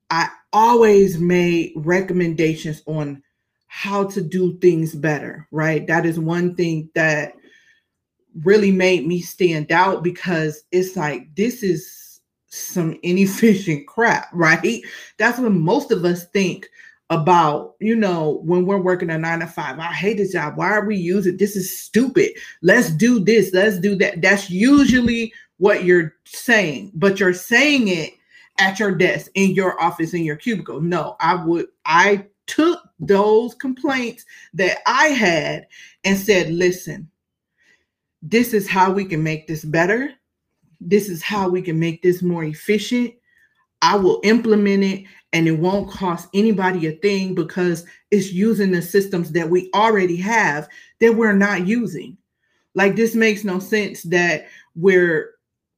I 0.10 0.30
always 0.54 1.20
made 1.20 1.74
recommendations 1.76 2.82
on 2.86 3.22
how 3.68 4.06
to 4.06 4.22
do 4.22 4.58
things 4.58 4.96
better, 4.96 5.48
right? 5.52 5.86
That 5.88 6.06
is 6.06 6.20
one 6.20 6.56
thing 6.56 6.90
that 6.96 7.34
really 8.44 8.72
made 8.72 9.06
me 9.06 9.22
stand 9.22 9.72
out 9.72 10.04
because 10.04 10.64
it's 10.72 10.96
like, 10.96 11.34
this 11.36 11.64
is 11.64 12.22
some 12.48 12.98
inefficient 13.04 13.88
crap, 13.88 14.30
right? 14.34 14.82
That's 15.18 15.40
what 15.40 15.52
most 15.52 15.92
of 15.92 16.04
us 16.04 16.26
think 16.26 16.68
about, 17.12 17.76
you 17.80 17.96
know, 17.96 18.42
when 18.44 18.66
we're 18.66 18.78
working 18.78 19.10
a 19.10 19.18
nine 19.18 19.40
to 19.40 19.48
five. 19.48 19.80
I 19.80 19.94
hate 19.94 20.18
this 20.18 20.34
job. 20.34 20.58
Why 20.58 20.70
are 20.72 20.86
we 20.86 20.96
using 20.96 21.38
this? 21.38 21.56
Is 21.56 21.76
stupid. 21.76 22.32
Let's 22.62 22.92
do 22.92 23.20
this. 23.20 23.52
Let's 23.54 23.80
do 23.80 23.96
that. 23.96 24.22
That's 24.22 24.50
usually 24.50 25.34
what 25.58 25.84
you're 25.84 26.16
saying, 26.26 26.92
but 26.94 27.20
you're 27.20 27.34
saying 27.34 27.88
it 27.88 28.14
at 28.60 28.80
your 28.80 28.94
desk, 28.94 29.32
in 29.36 29.52
your 29.52 29.82
office, 29.82 30.14
in 30.14 30.24
your 30.24 30.36
cubicle. 30.36 30.82
No, 30.82 31.16
I 31.20 31.36
would, 31.44 31.68
I 31.86 32.26
took 32.48 32.80
those 33.00 33.56
complaints 33.56 34.26
that 34.54 34.80
I 34.86 35.08
had 35.08 35.68
and 36.04 36.18
said, 36.18 36.52
listen, 36.52 37.10
this 38.22 38.54
is 38.54 38.68
how 38.68 38.92
we 38.92 39.06
can 39.06 39.24
make 39.24 39.48
this 39.48 39.64
better. 39.64 40.12
This 40.82 41.10
is 41.10 41.22
how 41.22 41.50
we 41.50 41.62
can 41.62 41.80
make 41.80 42.02
this 42.02 42.22
more 42.22 42.44
efficient. 42.44 43.14
I 43.82 43.96
will 43.96 44.20
implement 44.24 44.84
it 44.84 45.06
and 45.32 45.48
it 45.48 45.54
won't 45.54 45.90
cost 45.90 46.28
anybody 46.34 46.88
a 46.88 46.94
thing 46.94 47.36
because 47.36 47.86
it's 48.12 48.34
using 48.34 48.72
the 48.72 48.82
systems 48.82 49.32
that 49.32 49.50
we 49.50 49.70
already 49.74 50.18
have 50.18 50.68
that 51.00 51.16
we're 51.16 51.34
not 51.34 51.68
using. 51.68 52.18
Like 52.76 52.96
this 52.96 53.16
makes 53.16 53.44
no 53.44 53.60
sense 53.60 54.04
that 54.04 54.48
we're 54.76 55.36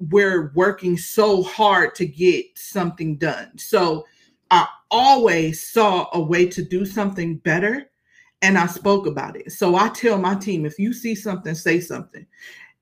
we're 0.09 0.51
working 0.55 0.97
so 0.97 1.43
hard 1.43 1.95
to 1.95 2.05
get 2.05 2.45
something 2.57 3.17
done. 3.17 3.57
So 3.57 4.05
I 4.49 4.67
always 4.89 5.63
saw 5.63 6.09
a 6.13 6.21
way 6.21 6.47
to 6.47 6.63
do 6.63 6.85
something 6.85 7.37
better 7.37 7.89
and 8.41 8.57
I 8.57 8.65
spoke 8.65 9.05
about 9.05 9.35
it. 9.35 9.51
So 9.51 9.75
I 9.75 9.89
tell 9.89 10.17
my 10.17 10.35
team 10.35 10.65
if 10.65 10.79
you 10.79 10.93
see 10.93 11.13
something, 11.13 11.53
say 11.53 11.79
something. 11.79 12.25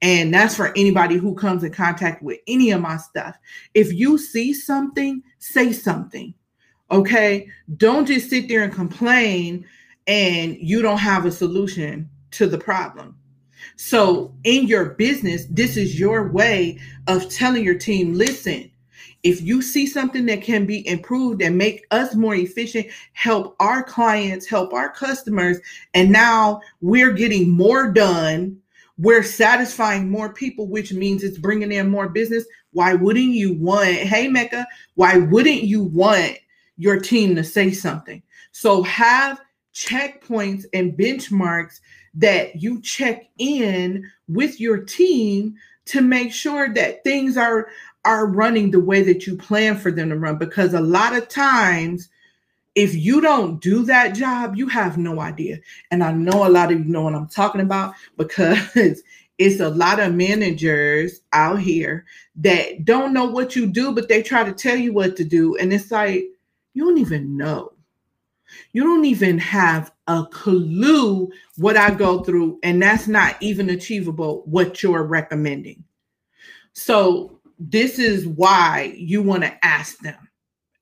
And 0.01 0.33
that's 0.33 0.55
for 0.55 0.71
anybody 0.77 1.17
who 1.17 1.35
comes 1.35 1.63
in 1.63 1.73
contact 1.73 2.23
with 2.23 2.39
any 2.47 2.71
of 2.71 2.81
my 2.81 2.95
stuff. 2.95 3.37
If 3.73 3.91
you 3.91 4.17
see 4.17 4.53
something, 4.53 5.21
say 5.39 5.73
something. 5.73 6.33
Okay. 6.89 7.49
Don't 7.75 8.07
just 8.07 8.29
sit 8.29 8.47
there 8.47 8.63
and 8.63 8.73
complain 8.73 9.65
and 10.07 10.57
you 10.57 10.81
don't 10.81 10.97
have 10.97 11.25
a 11.25 11.31
solution 11.31 12.09
to 12.31 12.47
the 12.47 12.57
problem. 12.57 13.18
So, 13.75 14.33
in 14.43 14.67
your 14.67 14.91
business, 14.91 15.45
this 15.49 15.77
is 15.77 15.99
your 15.99 16.31
way 16.31 16.79
of 17.07 17.29
telling 17.29 17.63
your 17.63 17.77
team 17.77 18.13
listen, 18.13 18.69
if 19.23 19.41
you 19.41 19.61
see 19.61 19.85
something 19.85 20.25
that 20.27 20.41
can 20.41 20.65
be 20.65 20.87
improved 20.87 21.41
and 21.41 21.57
make 21.57 21.85
us 21.91 22.15
more 22.15 22.35
efficient, 22.35 22.87
help 23.13 23.55
our 23.59 23.83
clients, 23.83 24.45
help 24.47 24.73
our 24.73 24.89
customers, 24.89 25.57
and 25.93 26.11
now 26.11 26.61
we're 26.81 27.11
getting 27.11 27.49
more 27.49 27.91
done, 27.91 28.57
we're 28.97 29.23
satisfying 29.23 30.09
more 30.09 30.33
people, 30.33 30.67
which 30.67 30.93
means 30.93 31.23
it's 31.23 31.37
bringing 31.37 31.71
in 31.71 31.89
more 31.89 32.09
business. 32.09 32.45
Why 32.71 32.93
wouldn't 32.93 33.31
you 33.31 33.53
want, 33.53 33.87
hey, 33.87 34.27
Mecca, 34.27 34.67
why 34.95 35.17
wouldn't 35.17 35.63
you 35.63 35.83
want 35.83 36.37
your 36.77 36.99
team 36.99 37.35
to 37.35 37.43
say 37.43 37.71
something? 37.71 38.21
So 38.51 38.83
have 38.83 39.41
checkpoints 39.73 40.65
and 40.73 40.93
benchmarks 40.93 41.79
that 42.19 42.61
you 42.61 42.81
check 42.81 43.29
in 43.37 44.09
with 44.27 44.59
your 44.59 44.77
team 44.77 45.55
to 45.85 46.01
make 46.01 46.31
sure 46.33 46.71
that 46.73 47.03
things 47.03 47.37
are 47.37 47.69
are 48.05 48.27
running 48.27 48.71
the 48.71 48.79
way 48.79 49.01
that 49.01 49.27
you 49.27 49.35
plan 49.35 49.77
for 49.77 49.91
them 49.91 50.09
to 50.09 50.17
run. 50.17 50.37
Because 50.37 50.73
a 50.73 50.81
lot 50.81 51.15
of 51.15 51.27
times 51.27 52.09
if 52.75 52.95
you 52.95 53.19
don't 53.19 53.61
do 53.61 53.83
that 53.83 54.15
job 54.15 54.55
you 54.55 54.67
have 54.67 54.97
no 54.97 55.19
idea. 55.19 55.59
And 55.91 56.03
i 56.03 56.11
know 56.11 56.47
a 56.47 56.49
lot 56.49 56.71
of 56.71 56.79
you 56.79 56.85
know 56.85 57.03
what 57.03 57.15
i'm 57.15 57.27
talking 57.27 57.61
about 57.61 57.93
because 58.17 59.03
it's 59.37 59.59
a 59.59 59.69
lot 59.69 59.99
of 59.99 60.13
managers 60.13 61.21
out 61.31 61.59
here 61.59 62.05
that 62.35 62.85
don't 62.85 63.13
know 63.13 63.25
what 63.25 63.55
you 63.55 63.65
do 63.65 63.93
but 63.93 64.09
they 64.09 64.21
try 64.21 64.43
to 64.43 64.53
tell 64.53 64.77
you 64.77 64.93
what 64.93 65.15
to 65.17 65.23
do. 65.23 65.55
And 65.55 65.73
it's 65.73 65.89
like 65.89 66.25
you 66.73 66.85
don't 66.85 66.99
even 66.99 67.37
know 67.37 67.73
you 68.73 68.83
don't 68.83 69.05
even 69.05 69.37
have 69.37 69.91
a 70.07 70.25
clue 70.25 71.29
what 71.57 71.77
I 71.77 71.91
go 71.91 72.23
through, 72.23 72.59
and 72.63 72.81
that's 72.81 73.07
not 73.07 73.35
even 73.41 73.69
achievable 73.69 74.43
what 74.45 74.81
you're 74.83 75.03
recommending. 75.03 75.83
So, 76.73 77.39
this 77.59 77.99
is 77.99 78.25
why 78.25 78.93
you 78.95 79.21
want 79.21 79.43
to 79.43 79.65
ask 79.65 79.99
them. 79.99 80.29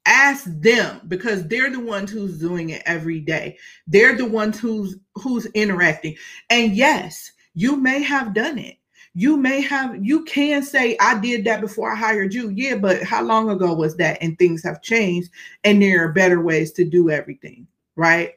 Ask 0.06 0.46
them 0.46 1.02
because 1.08 1.46
they're 1.48 1.72
the 1.72 1.80
ones 1.80 2.12
who's 2.12 2.38
doing 2.40 2.70
it 2.70 2.84
every 2.86 3.20
day. 3.20 3.58
They're 3.88 4.16
the 4.16 4.26
ones 4.26 4.60
who's 4.60 4.96
who's 5.16 5.48
interacting. 5.48 6.16
And 6.50 6.76
yes, 6.76 7.32
you 7.56 7.76
may 7.76 8.04
have 8.04 8.34
done 8.34 8.58
it. 8.58 8.78
You 9.18 9.36
may 9.36 9.62
have 9.62 10.06
you 10.06 10.24
can 10.26 10.62
say 10.62 10.96
I 11.02 11.18
did 11.18 11.44
that 11.46 11.60
before 11.60 11.92
I 11.92 11.96
hired 11.96 12.36
you. 12.36 12.50
Yeah, 12.50 12.76
but 12.76 13.02
how 13.02 13.24
long 13.24 13.50
ago 13.50 13.74
was 13.74 13.98
that? 13.98 14.20
And 14.22 14.38
things 14.38 14.62
have 14.64 14.84
changed 14.84 15.32
and 15.64 15.82
there 15.82 16.06
are 16.06 16.14
better 16.14 16.40
ways 16.40 16.72
to 16.74 16.86
do 16.86 17.10
everything, 17.10 17.66
right? 17.96 18.34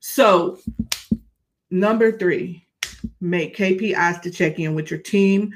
So, 0.00 0.58
number 1.70 2.10
three, 2.10 2.66
make 3.20 3.56
KPIs 3.56 4.20
to 4.22 4.32
check 4.32 4.58
in 4.58 4.74
with 4.74 4.90
your 4.90 4.98
team 4.98 5.54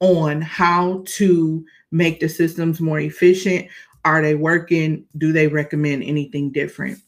on 0.00 0.42
how 0.42 1.04
to 1.06 1.64
make 1.90 2.20
the 2.20 2.28
systems 2.28 2.82
more 2.82 3.00
efficient. 3.00 3.66
Are 4.04 4.20
they 4.20 4.34
working? 4.34 5.06
Do 5.16 5.32
they 5.32 5.48
recommend 5.48 6.02
anything 6.02 6.52
different? 6.52 6.98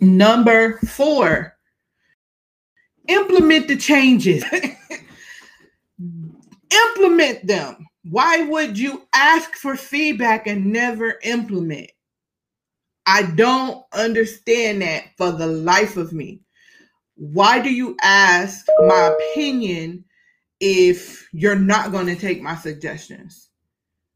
Number 0.00 0.78
four, 0.78 1.56
implement 3.06 3.68
the 3.68 3.76
changes. 3.76 4.42
implement 6.88 7.46
them. 7.46 7.86
Why 8.08 8.42
would 8.42 8.78
you 8.78 9.06
ask 9.14 9.54
for 9.54 9.76
feedback 9.76 10.46
and 10.46 10.66
never 10.66 11.18
implement? 11.22 11.90
I 13.06 13.22
don't 13.22 13.84
understand 13.92 14.82
that 14.82 15.04
for 15.16 15.32
the 15.32 15.46
life 15.46 15.96
of 15.96 16.12
me. 16.12 16.40
Why 17.16 17.60
do 17.60 17.72
you 17.72 17.96
ask 18.02 18.66
my 18.86 19.14
opinion 19.18 20.04
if 20.60 21.28
you're 21.32 21.54
not 21.54 21.92
going 21.92 22.06
to 22.06 22.16
take 22.16 22.42
my 22.42 22.56
suggestions? 22.56 23.50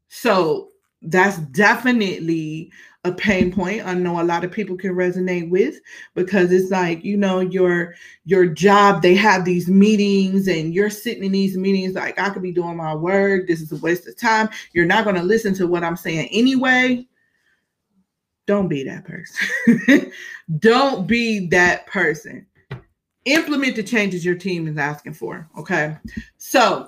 So 0.09 0.69
that's 1.01 1.37
definitely 1.37 2.71
a 3.05 3.13
pain 3.13 3.49
point 3.49 3.85
I 3.85 3.93
know 3.93 4.21
a 4.21 4.23
lot 4.23 4.43
of 4.43 4.51
people 4.51 4.75
can 4.75 4.91
resonate 4.91 5.49
with 5.49 5.79
because 6.15 6.51
it's 6.51 6.69
like 6.69 7.03
you 7.03 7.15
know 7.15 7.39
your 7.39 7.95
your 8.25 8.45
job 8.45 9.01
they 9.01 9.15
have 9.15 9.45
these 9.45 9.69
meetings 9.69 10.49
and 10.49 10.73
you're 10.73 10.89
sitting 10.89 11.23
in 11.23 11.31
these 11.31 11.55
meetings 11.55 11.95
like 11.95 12.19
I 12.19 12.29
could 12.29 12.41
be 12.41 12.51
doing 12.51 12.75
my 12.75 12.93
work 12.93 13.47
this 13.47 13.61
is 13.61 13.71
a 13.71 13.77
waste 13.77 14.05
of 14.07 14.17
time 14.17 14.49
you're 14.73 14.85
not 14.85 15.05
going 15.05 15.15
to 15.15 15.23
listen 15.23 15.53
to 15.55 15.67
what 15.67 15.83
I'm 15.83 15.95
saying 15.95 16.27
anyway 16.33 17.07
don't 18.49 18.67
be 18.67 18.83
that 18.85 19.05
person. 19.05 20.11
Don't 20.57 21.05
be 21.05 21.45
that 21.49 21.85
person. 21.85 22.47
Implement 23.25 23.75
the 23.75 23.83
changes 23.83 24.25
your 24.25 24.33
team 24.33 24.67
is 24.67 24.75
asking 24.75 25.13
for. 25.13 25.47
Okay. 25.55 25.95
So 26.39 26.87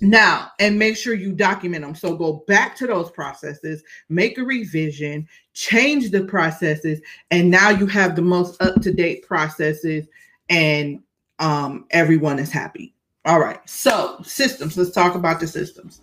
now, 0.00 0.50
and 0.60 0.78
make 0.78 0.96
sure 0.96 1.14
you 1.14 1.32
document 1.32 1.84
them. 1.84 1.94
So 1.94 2.16
go 2.16 2.44
back 2.46 2.76
to 2.76 2.86
those 2.86 3.10
processes, 3.10 3.82
make 4.08 4.38
a 4.38 4.44
revision, 4.44 5.26
change 5.54 6.10
the 6.10 6.24
processes, 6.24 7.00
and 7.30 7.50
now 7.50 7.70
you 7.70 7.86
have 7.86 8.16
the 8.16 8.22
most 8.22 8.60
up 8.62 8.80
to 8.82 8.92
date 8.92 9.26
processes, 9.26 10.06
and 10.48 11.00
um, 11.38 11.86
everyone 11.90 12.38
is 12.38 12.52
happy. 12.52 12.94
All 13.24 13.40
right. 13.40 13.58
So, 13.68 14.20
systems. 14.22 14.76
Let's 14.76 14.90
talk 14.90 15.14
about 15.14 15.40
the 15.40 15.46
systems. 15.46 16.00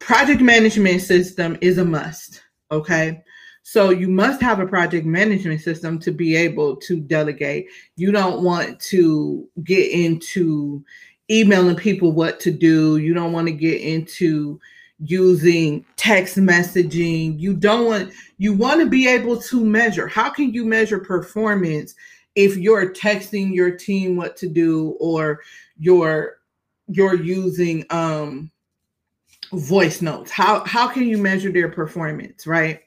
Project 0.00 0.40
management 0.40 1.02
system 1.02 1.56
is 1.60 1.78
a 1.78 1.84
must. 1.84 2.42
Okay. 2.72 3.22
So 3.62 3.90
you 3.90 4.08
must 4.08 4.40
have 4.40 4.58
a 4.58 4.66
project 4.66 5.06
management 5.06 5.60
system 5.60 6.00
to 6.00 6.10
be 6.10 6.34
able 6.34 6.76
to 6.76 6.98
delegate. 6.98 7.68
You 7.94 8.10
don't 8.10 8.42
want 8.42 8.80
to 8.80 9.48
get 9.62 9.90
into 9.92 10.84
emailing 11.30 11.76
people 11.76 12.12
what 12.12 12.40
to 12.40 12.50
do. 12.50 12.96
You 12.96 13.14
don't 13.14 13.32
want 13.32 13.46
to 13.46 13.52
get 13.52 13.80
into 13.80 14.60
using 14.98 15.84
text 15.96 16.36
messaging. 16.36 17.38
You 17.38 17.54
don't 17.54 17.86
want 17.86 18.12
you 18.38 18.52
want 18.52 18.80
to 18.80 18.86
be 18.86 19.08
able 19.08 19.40
to 19.42 19.64
measure. 19.64 20.06
How 20.06 20.30
can 20.30 20.52
you 20.52 20.64
measure 20.64 20.98
performance 20.98 21.94
if 22.34 22.56
you're 22.56 22.92
texting 22.92 23.54
your 23.54 23.70
team 23.70 24.16
what 24.16 24.36
to 24.38 24.48
do 24.48 24.96
or 25.00 25.40
you're 25.78 26.38
you're 26.88 27.14
using 27.14 27.84
um 27.90 28.50
voice 29.52 30.02
notes? 30.02 30.30
How 30.30 30.64
how 30.64 30.88
can 30.88 31.04
you 31.04 31.18
measure 31.18 31.52
their 31.52 31.70
performance, 31.70 32.46
right? 32.46 32.80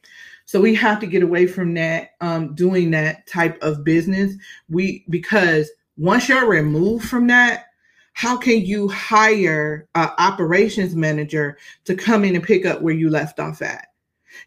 So 0.45 0.59
we 0.59 0.75
have 0.75 0.99
to 0.99 1.07
get 1.07 1.23
away 1.23 1.47
from 1.47 1.73
that, 1.75 2.11
um, 2.19 2.53
doing 2.53 2.91
that 2.91 3.25
type 3.27 3.57
of 3.63 3.83
business. 3.83 4.35
We 4.69 5.05
because 5.09 5.71
once 5.97 6.27
you're 6.27 6.47
removed 6.47 7.07
from 7.07 7.27
that, 7.27 7.67
how 8.13 8.37
can 8.37 8.65
you 8.65 8.87
hire 8.87 9.87
an 9.95 10.09
operations 10.17 10.95
manager 10.95 11.57
to 11.85 11.95
come 11.95 12.23
in 12.23 12.35
and 12.35 12.43
pick 12.43 12.65
up 12.65 12.81
where 12.81 12.93
you 12.93 13.09
left 13.09 13.39
off 13.39 13.61
at? 13.61 13.87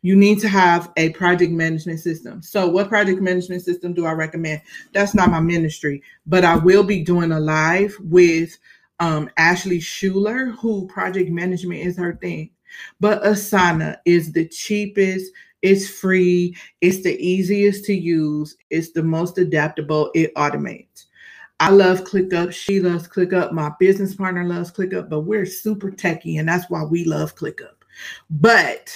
You 0.03 0.17
need 0.17 0.41
to 0.41 0.49
have 0.49 0.93
a 0.97 1.11
project 1.11 1.53
management 1.53 2.01
system. 2.01 2.43
So, 2.43 2.69
what 2.69 2.89
project 2.89 3.21
management 3.21 3.63
system 3.63 3.93
do 3.93 4.05
I 4.07 4.13
recommend? 4.13 4.63
That's 4.93 5.15
not 5.15 5.31
my 5.31 5.41
ministry, 5.41 6.03
but 6.27 6.45
I 6.45 6.57
will 6.57 6.83
be 6.83 7.03
doing 7.03 7.33
a 7.33 7.41
live 7.41 7.97
with 8.01 8.57
um, 8.99 9.31
Ashley 9.37 9.81
Schuler, 9.81 10.47
who 10.47 10.87
project 10.89 11.31
management 11.31 11.81
is 11.81 11.97
her 11.99 12.17
thing. 12.17 12.51
But 13.01 13.23
Asana 13.23 13.99
is 14.05 14.33
the 14.33 14.47
cheapest, 14.49 15.33
it's 15.63 15.89
free, 15.89 16.57
it's 16.81 17.03
the 17.03 17.17
easiest 17.19 17.85
to 17.87 17.95
use, 17.95 18.57
it's 18.71 18.93
the 18.93 19.03
most 19.03 19.39
adaptable, 19.39 20.11
it 20.15 20.35
automates. 20.35 21.06
I 21.59 21.71
love 21.71 22.05
ClickUp. 22.05 22.53
She 22.53 22.81
loves 22.81 23.09
ClickUp. 23.09 23.53
My 23.53 23.73
business 23.81 24.15
partner 24.15 24.45
loves 24.45 24.71
ClickUp, 24.71 25.09
but 25.09 25.21
we're 25.21 25.47
super 25.47 25.91
techy, 25.91 26.37
and 26.37 26.49
that's 26.49 26.69
why 26.69 26.85
we 26.85 27.05
love 27.05 27.35
ClickUp. 27.35 27.77
But 28.29 28.93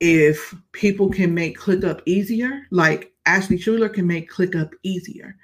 if 0.00 0.54
people 0.72 1.10
can 1.10 1.34
make 1.34 1.58
ClickUp 1.58 2.00
easier, 2.06 2.62
like 2.70 3.12
Ashley 3.26 3.58
Schuler 3.58 3.90
can 3.90 4.06
make 4.06 4.30
ClickUp 4.30 4.72
easier, 4.82 5.36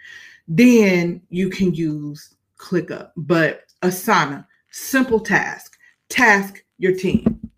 then 0.49 1.21
you 1.29 1.51
can 1.51 1.75
use 1.75 2.35
ClickUp. 2.59 3.11
But 3.17 3.65
Asana, 3.83 4.47
simple 4.71 5.21
task, 5.21 5.77
task 6.09 6.65
your 6.79 6.97
team, 6.97 7.51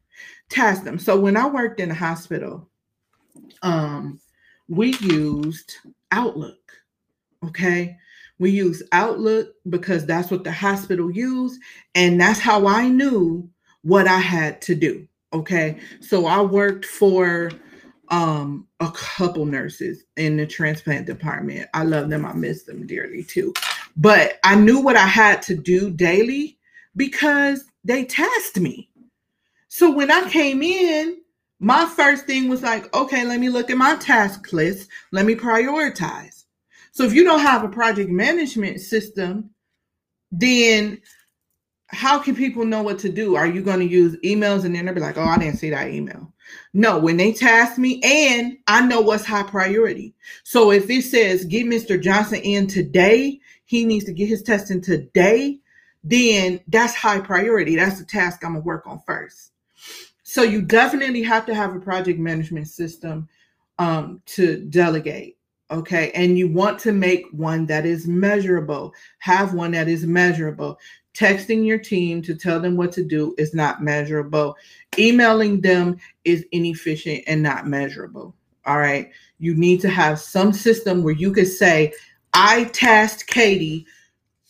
task 0.49 0.83
them. 0.83 0.99
So 0.99 1.19
when 1.19 1.37
I 1.37 1.47
worked 1.47 1.79
in 1.79 1.93
a 1.93 1.95
hospital, 1.95 2.69
um, 3.63 4.21
we 4.69 4.95
used 4.97 5.77
Outlook. 6.11 6.73
Okay. 7.47 7.97
We 8.39 8.51
use 8.51 8.83
Outlook 8.93 9.49
because 9.69 10.07
that's 10.07 10.31
what 10.31 10.45
the 10.45 10.53
hospital 10.53 11.11
used. 11.11 11.61
And 11.95 12.21
that's 12.21 12.41
how 12.41 12.67
I 12.67 12.89
knew 12.89 13.49
what 13.83 14.07
I 14.07 14.19
had 14.19 14.61
to 14.63 14.75
do. 14.75 15.07
Okay. 15.33 15.79
So 16.01 16.27
I 16.27 16.41
worked 16.41 16.85
for 16.85 17.51
um 18.11 18.67
a 18.81 18.91
couple 18.93 19.45
nurses 19.45 20.05
in 20.17 20.37
the 20.37 20.47
transplant 20.47 21.07
department. 21.07 21.69
I 21.75 21.83
love 21.83 22.09
them. 22.09 22.25
I 22.25 22.33
miss 22.33 22.63
them 22.63 22.87
dearly 22.87 23.23
too. 23.23 23.53
But 23.97 24.39
I 24.45 24.55
knew 24.55 24.81
what 24.81 24.97
I 24.97 25.07
had 25.07 25.43
to 25.43 25.55
do 25.57 25.91
daily 25.91 26.59
because 26.97 27.65
they 27.85 28.05
tasked 28.05 28.61
me. 28.61 28.91
So 29.69 29.91
when 29.91 30.11
I 30.11 30.29
came 30.31 30.63
in, 30.63 31.19
my 31.61 31.87
first 31.87 32.27
thing 32.27 32.49
was 32.49 32.63
like, 32.63 32.95
okay, 32.95 33.25
let 33.25 33.41
me 33.41 33.49
look 33.51 33.71
at 33.71 33.77
my 33.77 33.97
task 33.97 34.53
list. 34.53 34.89
Let 35.13 35.27
me 35.27 35.35
prioritize. 35.35 36.38
So 36.99 37.05
if 37.05 37.15
you 37.15 37.23
don't 37.23 37.39
have 37.39 37.63
a 37.63 37.69
project 37.69 38.11
management 38.11 38.81
system, 38.81 39.51
then 40.33 41.01
how 41.87 42.19
can 42.19 42.35
people 42.35 42.65
know 42.65 42.83
what 42.83 42.99
to 42.99 43.09
do? 43.09 43.37
Are 43.37 43.47
you 43.47 43.63
going 43.63 43.79
to 43.79 43.87
use 43.87 44.17
emails 44.25 44.65
and 44.65 44.75
then 44.75 44.85
they'll 44.85 44.97
be 44.97 45.01
like, 45.01 45.17
oh, 45.17 45.23
I 45.23 45.39
didn't 45.39 45.59
see 45.59 45.71
that 45.71 45.91
email? 45.91 46.35
No, 46.75 46.99
when 46.99 47.17
they 47.17 47.33
task 47.33 47.79
me, 47.79 48.01
and 48.03 48.59
I 48.67 48.85
know 48.85 49.01
what's 49.01 49.25
high 49.25 49.45
priority. 49.45 50.13
So 50.43 50.73
if 50.73 50.91
it 50.91 51.03
says 51.03 51.45
get 51.45 51.67
Mr. 51.67 52.03
Johnson 52.03 52.41
in 52.41 52.67
today, 52.67 53.39
he 53.65 53.85
needs 53.85 54.05
to 54.07 54.13
get 54.13 54.27
his 54.27 54.43
testing 54.43 54.81
today, 54.81 55.61
then 56.03 56.59
that's 56.67 56.97
high 56.97 57.21
priority. 57.21 57.77
That's 57.77 58.01
the 58.01 58.07
task 58.07 58.45
I'm 58.45 58.55
going 58.55 58.63
to 58.65 58.67
work 58.67 58.89
on 58.89 59.01
first. 59.07 59.53
So 60.25 60.43
you 60.43 60.63
definitely 60.63 61.23
have 61.23 61.47
to 61.47 61.55
have 61.55 61.77
a 61.77 61.79
project 61.79 62.19
management 62.19 62.67
system 62.67 63.29
um, 63.79 64.21
to 64.27 64.65
delegate. 64.65 65.38
Okay. 65.71 66.11
And 66.15 66.39
you 66.39 66.49
want 66.49 66.79
to 66.81 66.93
make 66.93 67.27
one 67.33 67.67
that 67.67 67.85
is 67.85 68.07
measurable. 68.07 68.95
Have 69.19 69.55
one 69.55 69.73
that 69.73 69.89
is 69.89 70.07
measurable. 70.07 70.79
Texting 71.15 71.67
your 71.67 71.79
team 71.79 72.23
to 72.23 72.35
tell 72.35 72.61
them 72.61 72.77
what 72.77 72.93
to 72.93 73.05
do 73.05 73.35
is 73.39 73.55
not 73.55 73.83
measurable. 73.83 74.57
Emailing 74.99 75.61
them 75.61 75.99
is 76.25 76.47
inefficient 76.53 77.25
and 77.27 77.43
not 77.43 77.67
measurable. 77.67 78.35
All 78.65 78.79
right. 78.79 79.11
You 79.39 79.55
need 79.55 79.81
to 79.81 79.89
have 79.89 80.21
some 80.21 80.53
system 80.53 81.03
where 81.03 81.15
you 81.15 81.33
could 81.33 81.49
say, 81.49 81.93
I 82.35 82.65
tasked 82.65 83.27
Katie 83.27 83.87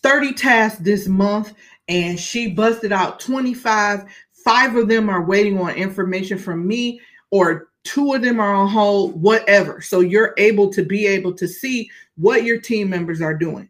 30 0.02 0.32
tasks 0.34 0.80
this 0.80 1.08
month 1.08 1.54
and 1.88 2.18
she 2.18 2.48
busted 2.48 2.92
out 2.92 3.20
25. 3.20 4.04
Five 4.44 4.76
of 4.76 4.88
them 4.88 5.08
are 5.08 5.24
waiting 5.24 5.58
on 5.58 5.70
information 5.70 6.38
from 6.38 6.66
me, 6.66 7.00
or 7.30 7.68
two 7.88 8.14
of 8.14 8.22
them 8.22 8.40
are 8.40 8.54
on 8.54 8.68
hold, 8.68 9.20
whatever. 9.20 9.80
So 9.80 10.00
you're 10.00 10.34
able 10.36 10.70
to 10.70 10.82
be 10.82 11.06
able 11.06 11.32
to 11.34 11.48
see 11.48 11.90
what 12.16 12.44
your 12.44 12.60
team 12.60 12.90
members 12.90 13.20
are 13.20 13.34
doing 13.34 13.68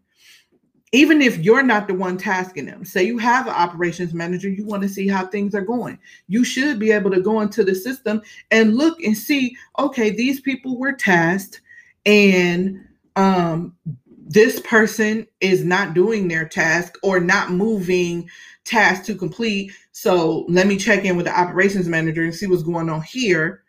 even 0.92 1.20
if 1.20 1.38
you're 1.38 1.62
not 1.62 1.86
the 1.86 1.94
one 1.94 2.16
tasking 2.16 2.66
them, 2.66 2.84
say 2.84 3.02
you 3.04 3.18
have 3.18 3.46
an 3.46 3.52
operations 3.52 4.14
manager, 4.14 4.48
you 4.48 4.64
want 4.64 4.82
to 4.82 4.88
see 4.88 5.06
how 5.06 5.26
things 5.26 5.54
are 5.54 5.62
going. 5.62 5.98
You 6.28 6.44
should 6.44 6.78
be 6.78 6.92
able 6.92 7.10
to 7.10 7.20
go 7.20 7.40
into 7.40 7.62
the 7.62 7.74
system 7.74 8.22
and 8.50 8.76
look 8.76 9.02
and 9.02 9.16
see, 9.16 9.54
okay, 9.78 10.10
these 10.10 10.40
people 10.40 10.78
were 10.78 10.92
tasked 10.92 11.60
and 12.06 12.80
um, 13.16 13.76
this 14.06 14.60
person 14.60 15.26
is 15.40 15.64
not 15.64 15.94
doing 15.94 16.28
their 16.28 16.48
task 16.48 16.94
or 17.02 17.20
not 17.20 17.50
moving 17.50 18.28
tasks 18.64 19.06
to 19.06 19.14
complete. 19.14 19.72
So 19.92 20.46
let 20.48 20.66
me 20.66 20.78
check 20.78 21.04
in 21.04 21.16
with 21.16 21.26
the 21.26 21.38
operations 21.38 21.88
manager 21.88 22.22
and 22.22 22.34
see 22.34 22.46
what's 22.46 22.62
going 22.62 22.88
on 22.88 23.02
here. 23.02 23.62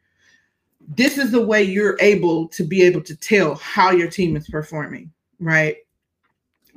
This 0.90 1.20
is 1.20 1.32
the 1.32 1.46
way 1.46 1.62
you're 1.62 1.98
able 2.02 2.48
to 2.50 2.64
be 2.64 2.82
able 2.82 3.02
to 3.02 3.16
tell 3.16 3.56
how 3.56 3.92
your 3.92 4.10
team 4.10 4.36
is 4.36 4.48
performing, 4.50 5.12
right? 5.40 5.78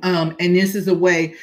Um, 0.03 0.35
and 0.39 0.55
this 0.55 0.75
is 0.75 0.87
a 0.87 0.93
way 0.93 1.35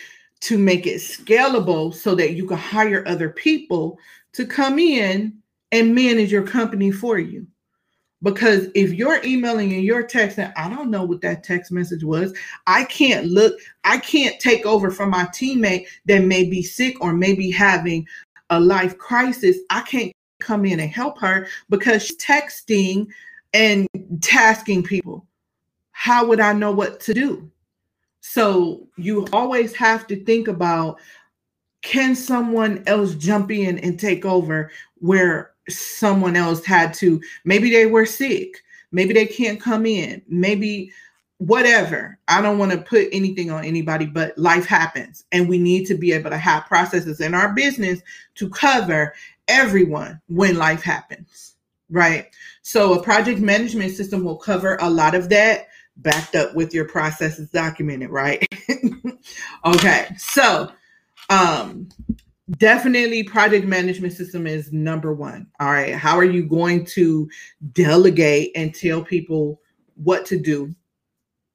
to 0.42 0.56
make 0.56 0.87
it 0.87 0.96
scalable 0.96 1.92
so 1.92 2.14
that 2.14 2.35
you 2.35 2.46
can 2.46 2.56
hire 2.56 3.06
other 3.06 3.28
people 3.28 3.98
to 4.35 4.46
come 4.46 4.78
in 4.78 5.35
and 5.72 5.94
manage 5.94 6.30
your 6.30 6.46
company 6.46 6.92
for 6.92 7.18
you. 7.18 7.46
Because 8.22 8.68
if 8.74 8.92
you're 8.92 9.24
emailing 9.24 9.72
and 9.72 9.83
you're 9.83 10.06
texting, 10.06 10.52
I 10.56 10.68
don't 10.68 10.90
know 10.90 11.04
what 11.04 11.22
that 11.22 11.42
text 11.42 11.72
message 11.72 12.04
was. 12.04 12.35
I 12.66 12.85
can't 12.85 13.26
look, 13.26 13.59
I 13.85 13.98
can't 13.98 14.38
take 14.38 14.66
over 14.66 14.90
from 14.90 15.11
my 15.11 15.24
teammate 15.24 15.87
that 16.04 16.22
may 16.24 16.44
be 16.44 16.62
sick 16.62 17.00
or 17.00 17.14
maybe 17.14 17.50
having 17.50 18.06
a 18.50 18.61
life 18.61 18.96
crisis. 18.98 19.56
I 19.70 19.80
can't 19.83 20.12
come 20.40 20.64
in 20.64 20.81
and 20.81 20.90
help 20.90 21.18
her 21.20 21.46
because 21.68 22.05
she's 22.05 22.16
texting 22.18 23.09
and 23.53 23.88
tasking 24.20 24.83
people. 24.83 25.26
How 25.92 26.24
would 26.26 26.40
I 26.40 26.53
know 26.53 26.72
what 26.72 27.00
to 27.00 27.14
do? 27.14 27.50
So 28.20 28.87
you 28.96 29.26
always 29.33 29.74
have 29.74 30.07
to 30.09 30.24
think 30.24 30.48
about 30.48 30.98
can 31.83 32.14
someone 32.14 32.83
else 32.87 33.14
jump 33.14 33.50
in 33.50 33.79
and 33.79 33.98
take 33.98 34.24
over 34.24 34.70
where 34.96 35.53
someone 35.68 36.37
else 36.37 36.64
had 36.64 36.92
to? 36.94 37.20
Maybe 37.44 37.70
they 37.70 37.87
were 37.87 38.07
sick. 38.07 38.62
Maybe 38.92 39.14
they 39.14 39.26
can't 39.26 39.61
come 39.61 39.87
in. 39.87 40.22
Maybe 40.29 40.92
whatever. 41.40 42.18
I 42.29 42.42
don't 42.42 42.59
want 42.59 42.70
to 42.72 42.79
put 42.79 43.09
anything 43.12 43.50
on 43.50 43.64
anybody, 43.64 44.05
but 44.05 44.37
life 44.37 44.66
happens. 44.66 45.24
And 45.33 45.48
we 45.48 45.57
need 45.57 45.87
to 45.87 45.94
be 45.94 46.12
able 46.12 46.29
to 46.29 46.37
have 46.37 46.66
processes 46.66 47.22
in 47.22 47.33
our 47.33 47.55
business 47.55 48.00
to 48.35 48.50
cover 48.50 49.14
everyone 49.48 50.20
when 50.29 50.57
life 50.57 50.83
happens. 50.83 51.57
Right. 51.88 52.26
So 52.61 52.92
a 52.92 53.03
project 53.03 53.40
management 53.40 53.92
system 53.92 54.22
will 54.22 54.37
cover 54.37 54.76
a 54.83 54.90
lot 54.90 55.14
of 55.14 55.31
that 55.31 55.68
backed 55.96 56.37
up 56.37 56.55
with 56.55 56.74
your 56.74 56.85
processes 56.85 57.48
documented, 57.48 58.11
right? 58.11 58.46
okay, 59.64 60.09
so 60.18 60.70
um 61.31 61.88
definitely 62.59 63.22
project 63.22 63.66
management 63.66 64.12
system 64.12 64.46
is 64.46 64.72
number 64.72 65.14
one. 65.14 65.46
All 65.59 65.70
right, 65.70 65.94
how 65.94 66.18
are 66.18 66.24
you 66.24 66.44
going 66.44 66.85
to 66.87 67.31
delegate 67.72 68.53
and 68.55 68.74
tell 68.74 69.03
people 69.03 69.61
what 69.94 70.26
to 70.26 70.38
do 70.38 70.74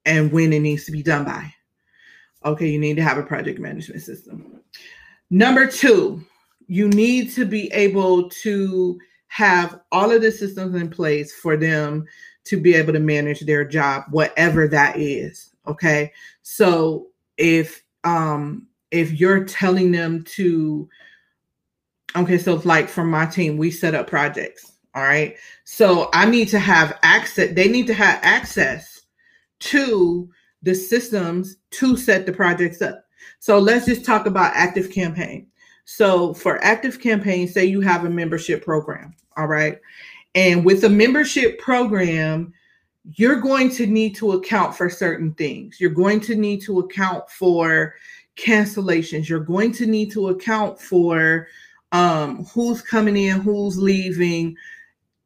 and 0.06 0.32
when 0.32 0.52
it 0.52 0.60
needs 0.60 0.84
to 0.86 0.92
be 0.92 1.02
done 1.02 1.24
by? 1.24 1.52
Okay, 2.44 2.68
you 2.68 2.78
need 2.78 2.96
to 2.96 3.02
have 3.02 3.18
a 3.18 3.22
project 3.22 3.58
management 3.58 4.02
system. 4.02 4.60
Number 5.30 5.66
two, 5.66 6.24
you 6.68 6.88
need 6.88 7.32
to 7.32 7.44
be 7.44 7.70
able 7.72 8.30
to 8.30 8.98
have 9.28 9.80
all 9.92 10.10
of 10.10 10.22
the 10.22 10.30
systems 10.30 10.74
in 10.74 10.88
place 10.88 11.34
for 11.34 11.56
them 11.56 12.06
to 12.44 12.60
be 12.60 12.74
able 12.74 12.92
to 12.92 13.00
manage 13.00 13.40
their 13.40 13.64
job, 13.64 14.04
whatever 14.10 14.68
that 14.68 14.96
is. 14.96 15.50
Okay. 15.66 16.12
So 16.42 17.08
if 17.36 17.82
um 18.04 18.68
if 18.92 19.18
you're 19.18 19.44
telling 19.44 19.90
them 19.90 20.22
to 20.24 20.88
okay, 22.16 22.38
so 22.38 22.60
like 22.64 22.88
from 22.88 23.10
my 23.10 23.26
team, 23.26 23.58
we 23.58 23.70
set 23.70 23.94
up 23.94 24.06
projects. 24.06 24.72
All 24.94 25.02
right. 25.02 25.36
So 25.64 26.08
I 26.14 26.24
need 26.24 26.48
to 26.48 26.58
have 26.58 26.98
access, 27.02 27.52
they 27.54 27.68
need 27.68 27.88
to 27.88 27.94
have 27.94 28.20
access 28.22 28.95
to 29.60 30.28
the 30.62 30.74
systems 30.74 31.56
to 31.70 31.96
set 31.96 32.26
the 32.26 32.32
projects 32.32 32.82
up. 32.82 33.04
So 33.38 33.58
let's 33.58 33.86
just 33.86 34.04
talk 34.04 34.26
about 34.26 34.52
Active 34.54 34.90
Campaign. 34.90 35.46
So 35.84 36.34
for 36.34 36.62
Active 36.64 37.00
Campaign, 37.00 37.46
say 37.46 37.64
you 37.64 37.80
have 37.80 38.04
a 38.04 38.10
membership 38.10 38.64
program, 38.64 39.14
all 39.36 39.46
right, 39.46 39.80
and 40.34 40.64
with 40.64 40.84
a 40.84 40.88
membership 40.88 41.58
program, 41.58 42.52
you're 43.14 43.40
going 43.40 43.70
to 43.70 43.86
need 43.86 44.16
to 44.16 44.32
account 44.32 44.74
for 44.74 44.90
certain 44.90 45.32
things. 45.34 45.80
You're 45.80 45.90
going 45.90 46.20
to 46.22 46.34
need 46.34 46.60
to 46.62 46.80
account 46.80 47.30
for 47.30 47.94
cancellations. 48.36 49.28
You're 49.28 49.40
going 49.40 49.72
to 49.72 49.86
need 49.86 50.10
to 50.12 50.28
account 50.28 50.80
for 50.80 51.46
um, 51.92 52.44
who's 52.46 52.82
coming 52.82 53.16
in, 53.16 53.40
who's 53.40 53.78
leaving, 53.78 54.56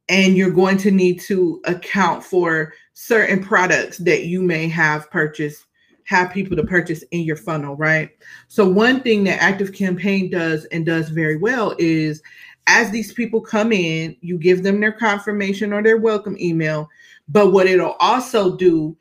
and 0.08 0.36
you're 0.36 0.50
going 0.50 0.76
to 0.78 0.90
need 0.90 1.20
to 1.22 1.60
account 1.64 2.22
for 2.22 2.74
certain 3.02 3.42
products 3.42 3.96
that 3.96 4.24
you 4.24 4.42
may 4.42 4.68
have 4.68 5.10
purchased 5.10 5.64
have 6.04 6.30
people 6.30 6.54
to 6.54 6.64
purchase 6.64 7.02
in 7.12 7.22
your 7.22 7.36
funnel, 7.36 7.74
right? 7.76 8.10
So 8.48 8.68
one 8.68 9.00
thing 9.00 9.24
that 9.24 9.42
Active 9.42 9.72
Campaign 9.72 10.30
does 10.30 10.66
and 10.66 10.84
does 10.84 11.08
very 11.08 11.38
well 11.38 11.74
is 11.78 12.20
as 12.66 12.90
these 12.90 13.10
people 13.14 13.40
come 13.40 13.72
in, 13.72 14.16
you 14.20 14.36
give 14.36 14.62
them 14.62 14.80
their 14.80 14.92
confirmation 14.92 15.72
or 15.72 15.82
their 15.82 15.96
welcome 15.96 16.36
email. 16.38 16.90
But 17.26 17.52
what 17.52 17.66
it'll 17.66 17.96
also 18.00 18.56
do 18.56 18.94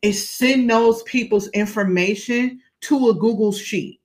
is 0.00 0.26
send 0.26 0.70
those 0.70 1.02
people's 1.02 1.48
information 1.48 2.58
to 2.82 3.10
a 3.10 3.14
Google 3.14 3.52
Sheet, 3.52 4.00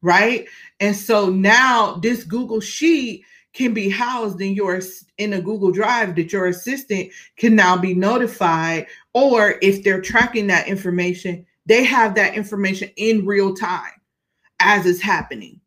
right? 0.00 0.46
And 0.80 0.96
so 0.96 1.28
now 1.28 1.96
this 1.96 2.24
Google 2.24 2.60
Sheet 2.60 3.22
can 3.54 3.74
be 3.74 3.88
housed 3.88 4.40
in 4.40 4.52
your 4.52 4.80
in 5.18 5.32
a 5.32 5.40
Google 5.40 5.72
Drive 5.72 6.16
that 6.16 6.32
your 6.32 6.46
assistant 6.46 7.10
can 7.36 7.56
now 7.56 7.76
be 7.76 7.94
notified 7.94 8.86
or 9.14 9.56
if 9.62 9.82
they're 9.82 10.00
tracking 10.00 10.46
that 10.48 10.68
information 10.68 11.44
they 11.68 11.84
have 11.84 12.14
that 12.14 12.34
information 12.34 12.90
in 12.96 13.26
real 13.26 13.54
time 13.54 13.92
as 14.58 14.86
it's 14.86 15.02
happening. 15.02 15.60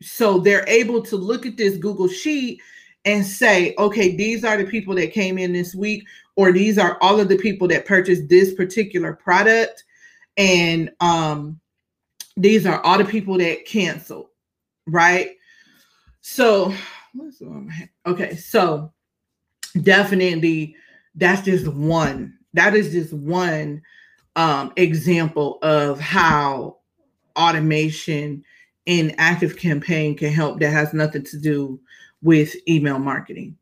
So 0.00 0.38
they're 0.38 0.64
able 0.68 1.02
to 1.02 1.16
look 1.16 1.46
at 1.46 1.56
this 1.56 1.76
Google 1.76 2.06
Sheet 2.06 2.60
and 3.04 3.26
say, 3.26 3.74
okay, 3.76 4.14
these 4.14 4.44
are 4.44 4.56
the 4.56 4.64
people 4.64 4.94
that 4.94 5.12
came 5.12 5.38
in 5.38 5.52
this 5.52 5.74
week, 5.74 6.06
or 6.36 6.52
these 6.52 6.78
are 6.78 6.96
all 7.00 7.18
of 7.18 7.28
the 7.28 7.36
people 7.36 7.66
that 7.68 7.86
purchased 7.86 8.28
this 8.28 8.54
particular 8.54 9.14
product. 9.14 9.82
And 10.36 10.92
um, 11.00 11.60
these 12.36 12.64
are 12.64 12.80
all 12.82 12.98
the 12.98 13.04
people 13.04 13.36
that 13.38 13.66
canceled, 13.66 14.28
right? 14.86 15.30
So, 16.20 16.72
okay, 18.06 18.36
so 18.36 18.92
definitely 19.82 20.76
that's 21.14 21.42
just 21.42 21.68
one. 21.68 22.38
That 22.54 22.74
is 22.74 22.92
just 22.92 23.12
one 23.12 23.82
um, 24.36 24.72
example 24.76 25.58
of 25.62 26.00
how 26.00 26.78
automation 27.36 28.44
in 28.86 29.14
active 29.18 29.56
campaign 29.56 30.16
can 30.16 30.32
help 30.32 30.60
that 30.60 30.70
has 30.70 30.92
nothing 30.92 31.24
to 31.24 31.38
do 31.38 31.80
with 32.22 32.54
email 32.68 32.98
marketing. 32.98 33.56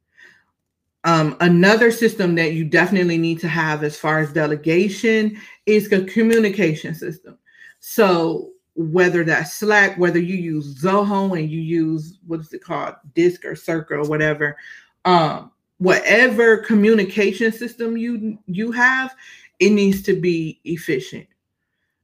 Um, 1.05 1.37
another 1.41 1.91
system 1.91 2.35
that 2.35 2.53
you 2.53 2.65
definitely 2.65 3.17
need 3.17 3.41
to 3.41 3.49
have 3.49 3.83
as 3.83 3.97
far 3.97 4.19
as 4.21 4.33
delegation 4.33 5.41
is 5.67 5.89
the 5.89 6.05
communication 6.05 6.95
system. 6.95 7.39
So 7.81 8.51
whether 8.81 9.25
that's 9.25 9.55
slack 9.55 9.99
whether 9.99 10.19
you 10.19 10.37
use 10.37 10.81
zoho 10.81 11.38
and 11.38 11.51
you 11.51 11.61
use 11.61 12.19
what 12.27 12.40
is 12.40 12.53
it 12.53 12.64
called? 12.64 12.95
Disc 13.14 13.45
or 13.45 13.55
circle 13.55 13.99
or 13.99 14.09
whatever 14.09 14.57
um, 15.05 15.51
whatever 15.79 16.59
communication 16.59 17.53
system 17.53 17.97
you 17.97 18.38
you 18.47 18.73
have 18.73 19.14
it 19.59 19.71
needs 19.71 20.03
to 20.03 20.19
be 20.19 20.61
efficient 20.64 21.27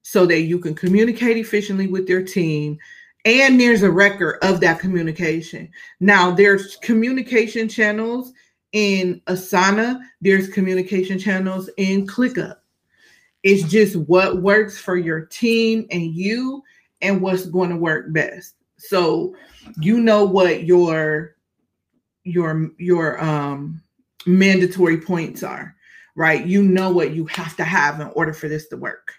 so 0.03 0.27
that 0.27 0.43
you 0.43 0.59
can 0.59 0.75
communicate 0.75 1.37
efficiently 1.37 1.87
with 1.87 2.09
your 2.09 2.23
team. 2.23 2.79
And 3.25 3.59
there's 3.59 3.83
a 3.83 3.91
record 3.91 4.39
of 4.43 4.61
that 4.61 4.79
communication. 4.79 5.69
Now 5.99 6.31
there's 6.31 6.77
communication 6.77 7.69
channels 7.69 8.33
in 8.73 9.23
asana 9.27 10.01
there's 10.21 10.49
communication 10.49 11.19
channels 11.19 11.71
in 11.79 12.07
clickup 12.07 12.57
it's 13.47 13.63
just 13.71 13.97
what 13.97 14.43
works 14.43 14.79
for 14.79 14.97
your 14.97 15.27
team 15.27 15.87
and 15.91 16.15
you 16.15 16.63
and 17.01 17.21
what's 17.23 17.47
going 17.47 17.71
to 17.71 17.77
work 17.77 18.13
best 18.13 18.57
so 18.77 19.35
you 19.81 20.01
know 20.01 20.25
what 20.25 20.65
your 20.65 21.37
your 22.25 22.71
your 22.79 23.23
um 23.23 23.81
mandatory 24.27 25.01
points 25.01 25.43
are 25.43 25.77
right? 26.17 26.45
You 26.45 26.63
know 26.63 26.91
what 26.91 27.13
you 27.13 27.27
have 27.27 27.55
to 27.57 27.65
have 27.65 28.01
in 28.01 28.09
order 28.09 28.33
for 28.33 28.49
this 28.49 28.67
to 28.69 28.77
work. 28.77 29.15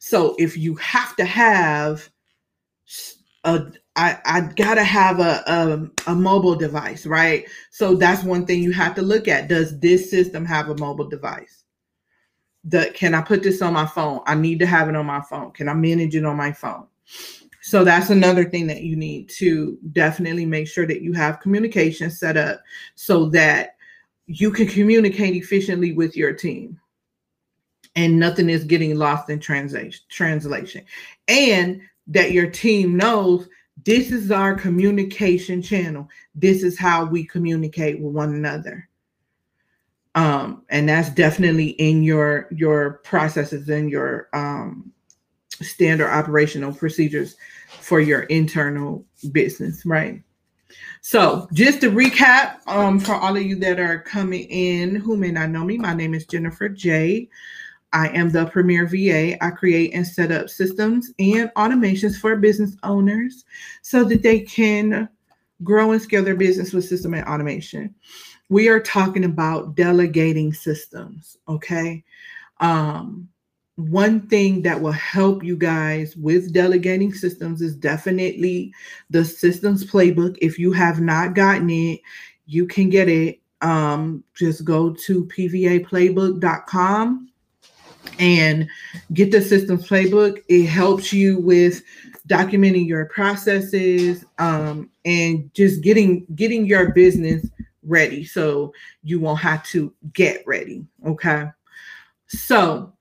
So 0.00 0.34
if 0.38 0.56
you 0.56 0.74
have 0.76 1.16
to 1.16 1.24
have 1.24 2.08
a 3.44 3.72
I, 3.96 4.18
I 4.24 4.40
gotta 4.56 4.84
have 4.84 5.20
a, 5.20 5.42
a, 5.46 6.12
a 6.12 6.14
mobile 6.14 6.54
device, 6.54 7.06
right? 7.06 7.46
So 7.70 7.94
that's 7.94 8.24
one 8.24 8.44
thing 8.46 8.62
you 8.62 8.72
have 8.72 8.94
to 8.96 9.02
look 9.02 9.28
at. 9.28 9.48
Does 9.48 9.78
this 9.78 10.10
system 10.10 10.44
have 10.44 10.68
a 10.68 10.76
mobile 10.76 11.08
device? 11.08 11.59
The, 12.64 12.90
can 12.94 13.14
I 13.14 13.22
put 13.22 13.42
this 13.42 13.62
on 13.62 13.72
my 13.72 13.86
phone? 13.86 14.20
I 14.26 14.34
need 14.34 14.58
to 14.58 14.66
have 14.66 14.88
it 14.88 14.96
on 14.96 15.06
my 15.06 15.22
phone. 15.22 15.50
Can 15.52 15.68
I 15.68 15.74
manage 15.74 16.14
it 16.14 16.26
on 16.26 16.36
my 16.36 16.52
phone? 16.52 16.86
So 17.62 17.84
that's 17.84 18.10
another 18.10 18.44
thing 18.44 18.66
that 18.68 18.82
you 18.82 18.96
need 18.96 19.28
to 19.36 19.78
definitely 19.92 20.46
make 20.46 20.68
sure 20.68 20.86
that 20.86 21.02
you 21.02 21.12
have 21.12 21.40
communication 21.40 22.10
set 22.10 22.36
up 22.36 22.60
so 22.94 23.26
that 23.30 23.76
you 24.26 24.50
can 24.50 24.66
communicate 24.66 25.34
efficiently 25.34 25.92
with 25.92 26.16
your 26.16 26.32
team 26.32 26.78
and 27.96 28.18
nothing 28.18 28.48
is 28.48 28.64
getting 28.64 28.96
lost 28.96 29.28
in 29.28 29.40
translation 29.40 30.04
translation 30.08 30.84
and 31.28 31.80
that 32.06 32.32
your 32.32 32.48
team 32.48 32.96
knows 32.96 33.48
this 33.84 34.12
is 34.12 34.30
our 34.30 34.54
communication 34.54 35.60
channel 35.60 36.08
this 36.34 36.62
is 36.62 36.78
how 36.78 37.04
we 37.04 37.24
communicate 37.24 38.00
with 38.00 38.14
one 38.14 38.34
another 38.34 38.88
um 40.14 40.62
and 40.70 40.88
that's 40.88 41.10
definitely 41.10 41.70
in 41.70 42.02
your 42.02 42.48
your 42.50 43.00
processes 43.04 43.68
and 43.68 43.90
your 43.90 44.28
um 44.32 44.92
standard 45.62 46.08
operational 46.10 46.72
procedures 46.72 47.36
for 47.80 48.00
your 48.00 48.22
internal 48.22 49.04
business 49.32 49.84
right 49.84 50.22
so, 51.02 51.48
just 51.52 51.80
to 51.80 51.90
recap, 51.90 52.58
um, 52.66 53.00
for 53.00 53.14
all 53.14 53.36
of 53.36 53.42
you 53.42 53.56
that 53.56 53.80
are 53.80 54.00
coming 54.00 54.42
in 54.50 54.94
who 54.94 55.16
may 55.16 55.30
not 55.30 55.50
know 55.50 55.64
me, 55.64 55.78
my 55.78 55.94
name 55.94 56.14
is 56.14 56.26
Jenifer 56.26 56.74
J. 56.74 57.28
I 57.92 58.08
am 58.08 58.30
the 58.30 58.46
Premier 58.46 58.86
VA. 58.86 59.42
I 59.42 59.50
create 59.50 59.94
and 59.94 60.06
set 60.06 60.30
up 60.30 60.48
systems 60.48 61.12
and 61.18 61.50
automations 61.56 62.16
for 62.16 62.36
business 62.36 62.76
owners 62.82 63.44
so 63.82 64.04
that 64.04 64.22
they 64.22 64.40
can 64.40 65.08
grow 65.64 65.92
and 65.92 66.00
scale 66.00 66.22
their 66.22 66.36
business 66.36 66.72
with 66.72 66.84
system 66.84 67.14
and 67.14 67.26
automation. 67.26 67.94
We 68.50 68.68
are 68.68 68.80
talking 68.80 69.24
about 69.24 69.76
delegating 69.76 70.52
systems, 70.52 71.38
okay? 71.48 72.04
Um, 72.60 73.28
one 73.76 74.26
thing 74.28 74.62
that 74.62 74.80
will 74.80 74.92
help 74.92 75.42
you 75.42 75.56
guys 75.56 76.16
with 76.16 76.52
delegating 76.52 77.12
systems 77.14 77.62
is 77.62 77.74
definitely 77.76 78.72
the 79.08 79.24
systems 79.24 79.84
playbook. 79.84 80.36
If 80.42 80.58
you 80.58 80.72
have 80.72 81.00
not 81.00 81.34
gotten 81.34 81.70
it, 81.70 82.00
you 82.46 82.66
can 82.66 82.90
get 82.90 83.08
it. 83.08 83.40
Um, 83.62 84.24
just 84.34 84.64
go 84.64 84.94
to 84.94 85.24
pvaplaybook.com 85.26 87.30
and 88.18 88.68
get 89.12 89.30
the 89.30 89.40
systems 89.40 89.88
playbook. 89.88 90.42
It 90.48 90.66
helps 90.66 91.12
you 91.12 91.38
with 91.38 91.82
documenting 92.28 92.86
your 92.86 93.06
processes 93.06 94.24
um, 94.38 94.90
and 95.04 95.52
just 95.54 95.82
getting 95.82 96.26
getting 96.34 96.66
your 96.66 96.92
business 96.92 97.46
ready 97.90 98.24
so 98.24 98.72
you 99.02 99.20
won't 99.20 99.40
have 99.40 99.64
to 99.64 99.92
get 100.12 100.42
ready. 100.46 100.86
Okay. 101.06 101.46
So 102.28 102.94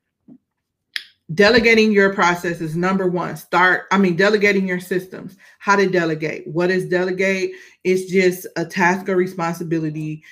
delegating 1.35 1.91
your 1.91 2.13
process 2.13 2.59
is 2.59 2.75
number 2.75 3.07
one 3.07 3.37
start 3.37 3.83
i 3.91 3.97
mean 3.99 4.15
delegating 4.15 4.67
your 4.67 4.79
systems. 4.79 5.37
How 5.59 5.75
to 5.75 5.87
delegate? 5.87 6.47
What 6.47 6.71
is 6.71 6.89
delegate? 6.89 7.51
It's 7.83 8.11
just 8.11 8.47
a 8.55 8.65
task 8.65 9.07
or 9.07 9.15
responsibility 9.15 10.23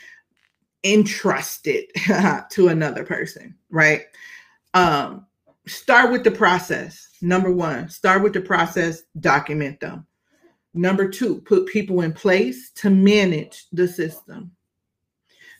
entrusted 0.83 1.85
to 2.51 2.67
another 2.69 3.05
person 3.05 3.55
right? 3.69 4.03
Um 4.73 5.27
start 5.67 6.11
with 6.11 6.23
the 6.23 6.31
process. 6.31 7.09
Number 7.21 7.51
one 7.51 7.89
start 7.89 8.23
with 8.23 8.33
the 8.33 8.41
process 8.41 9.03
document 9.19 9.79
them 9.79 10.07
number 10.73 11.07
two 11.07 11.41
put 11.41 11.65
people 11.67 12.01
in 12.01 12.13
place 12.13 12.71
to 12.71 12.89
manage 12.89 13.65
the 13.71 13.87
system 13.87 14.51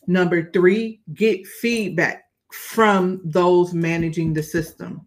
number 0.08 0.50
three 0.52 1.02
get 1.14 1.46
feedback 1.46 2.28
from 2.52 3.22
those 3.24 3.74
managing 3.74 4.34
the 4.34 4.44
system 4.44 5.06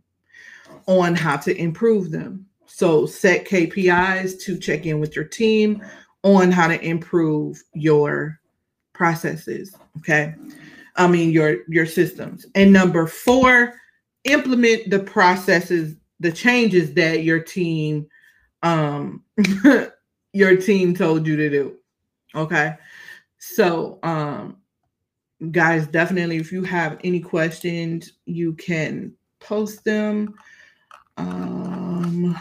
on 0.87 1.15
how 1.15 1.37
to 1.37 1.57
improve 1.57 2.11
them. 2.11 2.47
So 2.67 3.07
set 3.07 3.47
KPIs 3.47 4.41
to 4.43 4.59
check 4.59 4.87
in 4.87 5.01
with 5.01 5.17
your 5.17 5.25
team 5.25 5.83
on 6.23 6.53
how 6.53 6.69
to 6.69 6.81
improve 6.83 7.63
your 7.73 8.41
processes. 8.93 9.75
Okay. 9.99 10.35
I 10.97 11.07
mean 11.07 11.31
your 11.31 11.59
your 11.69 11.87
systems. 11.87 12.47
And 12.55 12.73
number 12.73 13.07
four, 13.07 13.75
implement 14.25 14.91
the 14.91 15.01
processes, 15.01 15.97
the 16.21 16.33
changes 16.33 16.93
that 16.95 17.25
your 17.25 17.41
team 17.41 18.07
um 18.63 19.25
your 20.33 20.57
team 20.57 20.95
told 20.95 21.27
you 21.27 21.37
to 21.37 21.51
do. 21.51 21.77
Okay. 22.35 22.75
So 23.39 23.99
um 24.03 24.57
guys, 25.51 25.87
definitely 25.87 26.37
if 26.37 26.53
you 26.53 26.63
have 26.65 26.99
any 27.03 27.21
questions, 27.21 28.13
you 28.27 28.55
can 28.55 29.13
post 29.41 29.85
them 29.85 30.35
um, 31.21 32.37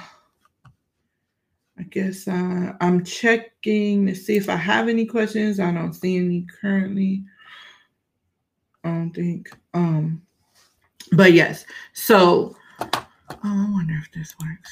I 1.78 1.84
guess 1.84 2.28
uh, 2.28 2.74
I'm 2.80 3.04
checking 3.04 4.08
to 4.08 4.16
see 4.16 4.38
if 4.38 4.50
I 4.50 4.56
have 4.56 4.88
any 4.88 5.06
questions. 5.06 5.60
I 5.60 5.72
don't 5.72 5.94
see 5.94 6.18
any 6.18 6.46
currently. 6.62 7.24
I 8.84 8.90
don't 8.90 9.12
think. 9.12 9.50
Um, 9.74 10.22
but 11.12 11.34
yes. 11.34 11.66
So, 11.94 12.56
oh, 12.82 13.06
I 13.44 13.70
wonder 13.72 13.96
if 14.02 14.12
this 14.14 14.34
works. 14.42 14.72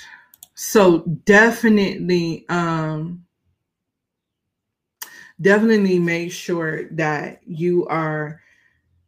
So 0.59 1.01
definitely, 1.25 2.43
um, 2.49 3.23
definitely 5.39 5.99
make 5.99 6.31
sure 6.31 6.89
that 6.93 7.41
you 7.45 7.85
are 7.89 8.41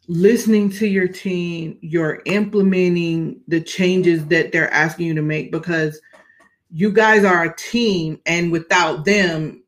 listening 0.08 0.70
to 0.70 0.86
your 0.86 1.08
team, 1.08 1.80
you're 1.82 2.22
implementing 2.26 3.42
the 3.48 3.62
changes 3.62 4.28
that 4.28 4.52
they're 4.52 4.72
asking 4.72 5.08
you 5.08 5.16
to 5.16 5.24
make 5.24 5.52
because 5.52 6.00
you 6.70 6.92
guys 6.92 7.24
are 7.24 7.46
a 7.46 7.56
team, 7.56 8.20
and 8.28 8.52
without 8.52 9.04
them, 9.04 9.64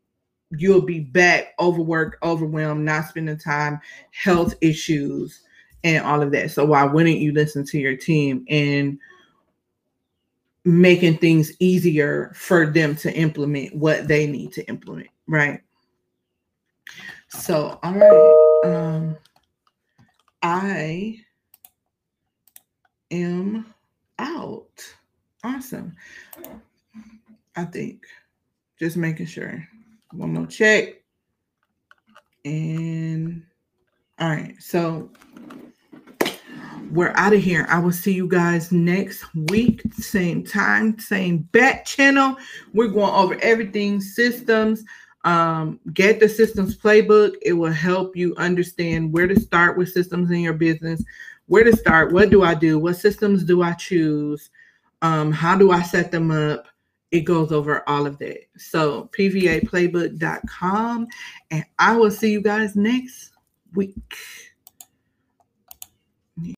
you'll 0.51 0.83
be 0.83 0.99
back 0.99 1.55
overworked, 1.59 2.23
overwhelmed, 2.23 2.85
not 2.85 3.09
spending 3.09 3.39
time, 3.39 3.81
health 4.11 4.53
issues, 4.61 5.41
and 5.83 6.05
all 6.05 6.21
of 6.21 6.31
that. 6.31 6.51
So 6.51 6.63
why 6.63 6.83
wouldn't 6.83 7.17
you 7.17 7.31
listen 7.31 7.65
to 7.65 7.79
your 7.79 7.97
team 7.97 8.45
and 8.49 8.99
making 10.63 11.17
things 11.17 11.51
easier 11.59 12.31
for 12.35 12.67
them 12.67 12.95
to 12.95 13.13
implement 13.13 13.75
what 13.75 14.07
they 14.07 14.27
need 14.27 14.51
to 14.53 14.63
implement, 14.67 15.07
right? 15.27 15.61
So, 17.29 17.79
all 17.81 17.93
right. 17.93 18.61
Um, 18.65 19.17
I 20.43 21.19
am 23.09 23.73
out. 24.19 24.95
Awesome. 25.43 25.95
I 27.55 27.65
think. 27.65 28.05
Just 28.79 28.97
making 28.97 29.27
sure. 29.27 29.67
One 30.11 30.33
more 30.33 30.47
check. 30.47 31.01
And 32.43 33.43
all 34.19 34.29
right. 34.29 34.55
So 34.59 35.09
we're 36.91 37.13
out 37.15 37.33
of 37.33 37.41
here. 37.41 37.65
I 37.69 37.79
will 37.79 37.91
see 37.91 38.13
you 38.13 38.27
guys 38.27 38.71
next 38.71 39.23
week, 39.49 39.81
same 39.93 40.43
time, 40.43 40.99
same 40.99 41.39
back 41.53 41.85
channel. 41.85 42.35
We're 42.73 42.89
going 42.89 43.13
over 43.13 43.37
everything 43.41 44.01
systems. 44.01 44.83
Um, 45.23 45.79
get 45.93 46.19
the 46.19 46.27
systems 46.27 46.77
playbook. 46.77 47.35
It 47.43 47.53
will 47.53 47.71
help 47.71 48.15
you 48.15 48.35
understand 48.37 49.13
where 49.13 49.27
to 49.27 49.39
start 49.39 49.77
with 49.77 49.91
systems 49.91 50.31
in 50.31 50.39
your 50.41 50.53
business, 50.53 51.03
where 51.45 51.63
to 51.63 51.75
start, 51.75 52.11
what 52.11 52.29
do 52.29 52.43
I 52.43 52.55
do, 52.55 52.77
what 52.77 52.97
systems 52.97 53.43
do 53.43 53.61
I 53.61 53.73
choose, 53.73 54.49
um, 55.01 55.31
how 55.31 55.57
do 55.57 55.71
I 55.71 55.81
set 55.83 56.11
them 56.11 56.31
up, 56.31 56.67
it 57.11 57.21
goes 57.21 57.51
over 57.51 57.87
all 57.87 58.05
of 58.05 58.17
that. 58.19 58.39
So 58.57 59.09
pvaplaybook.com 59.17 61.07
and 61.51 61.65
I 61.77 61.95
will 61.95 62.11
see 62.11 62.31
you 62.31 62.41
guys 62.41 62.75
next 62.75 63.31
week. 63.75 63.95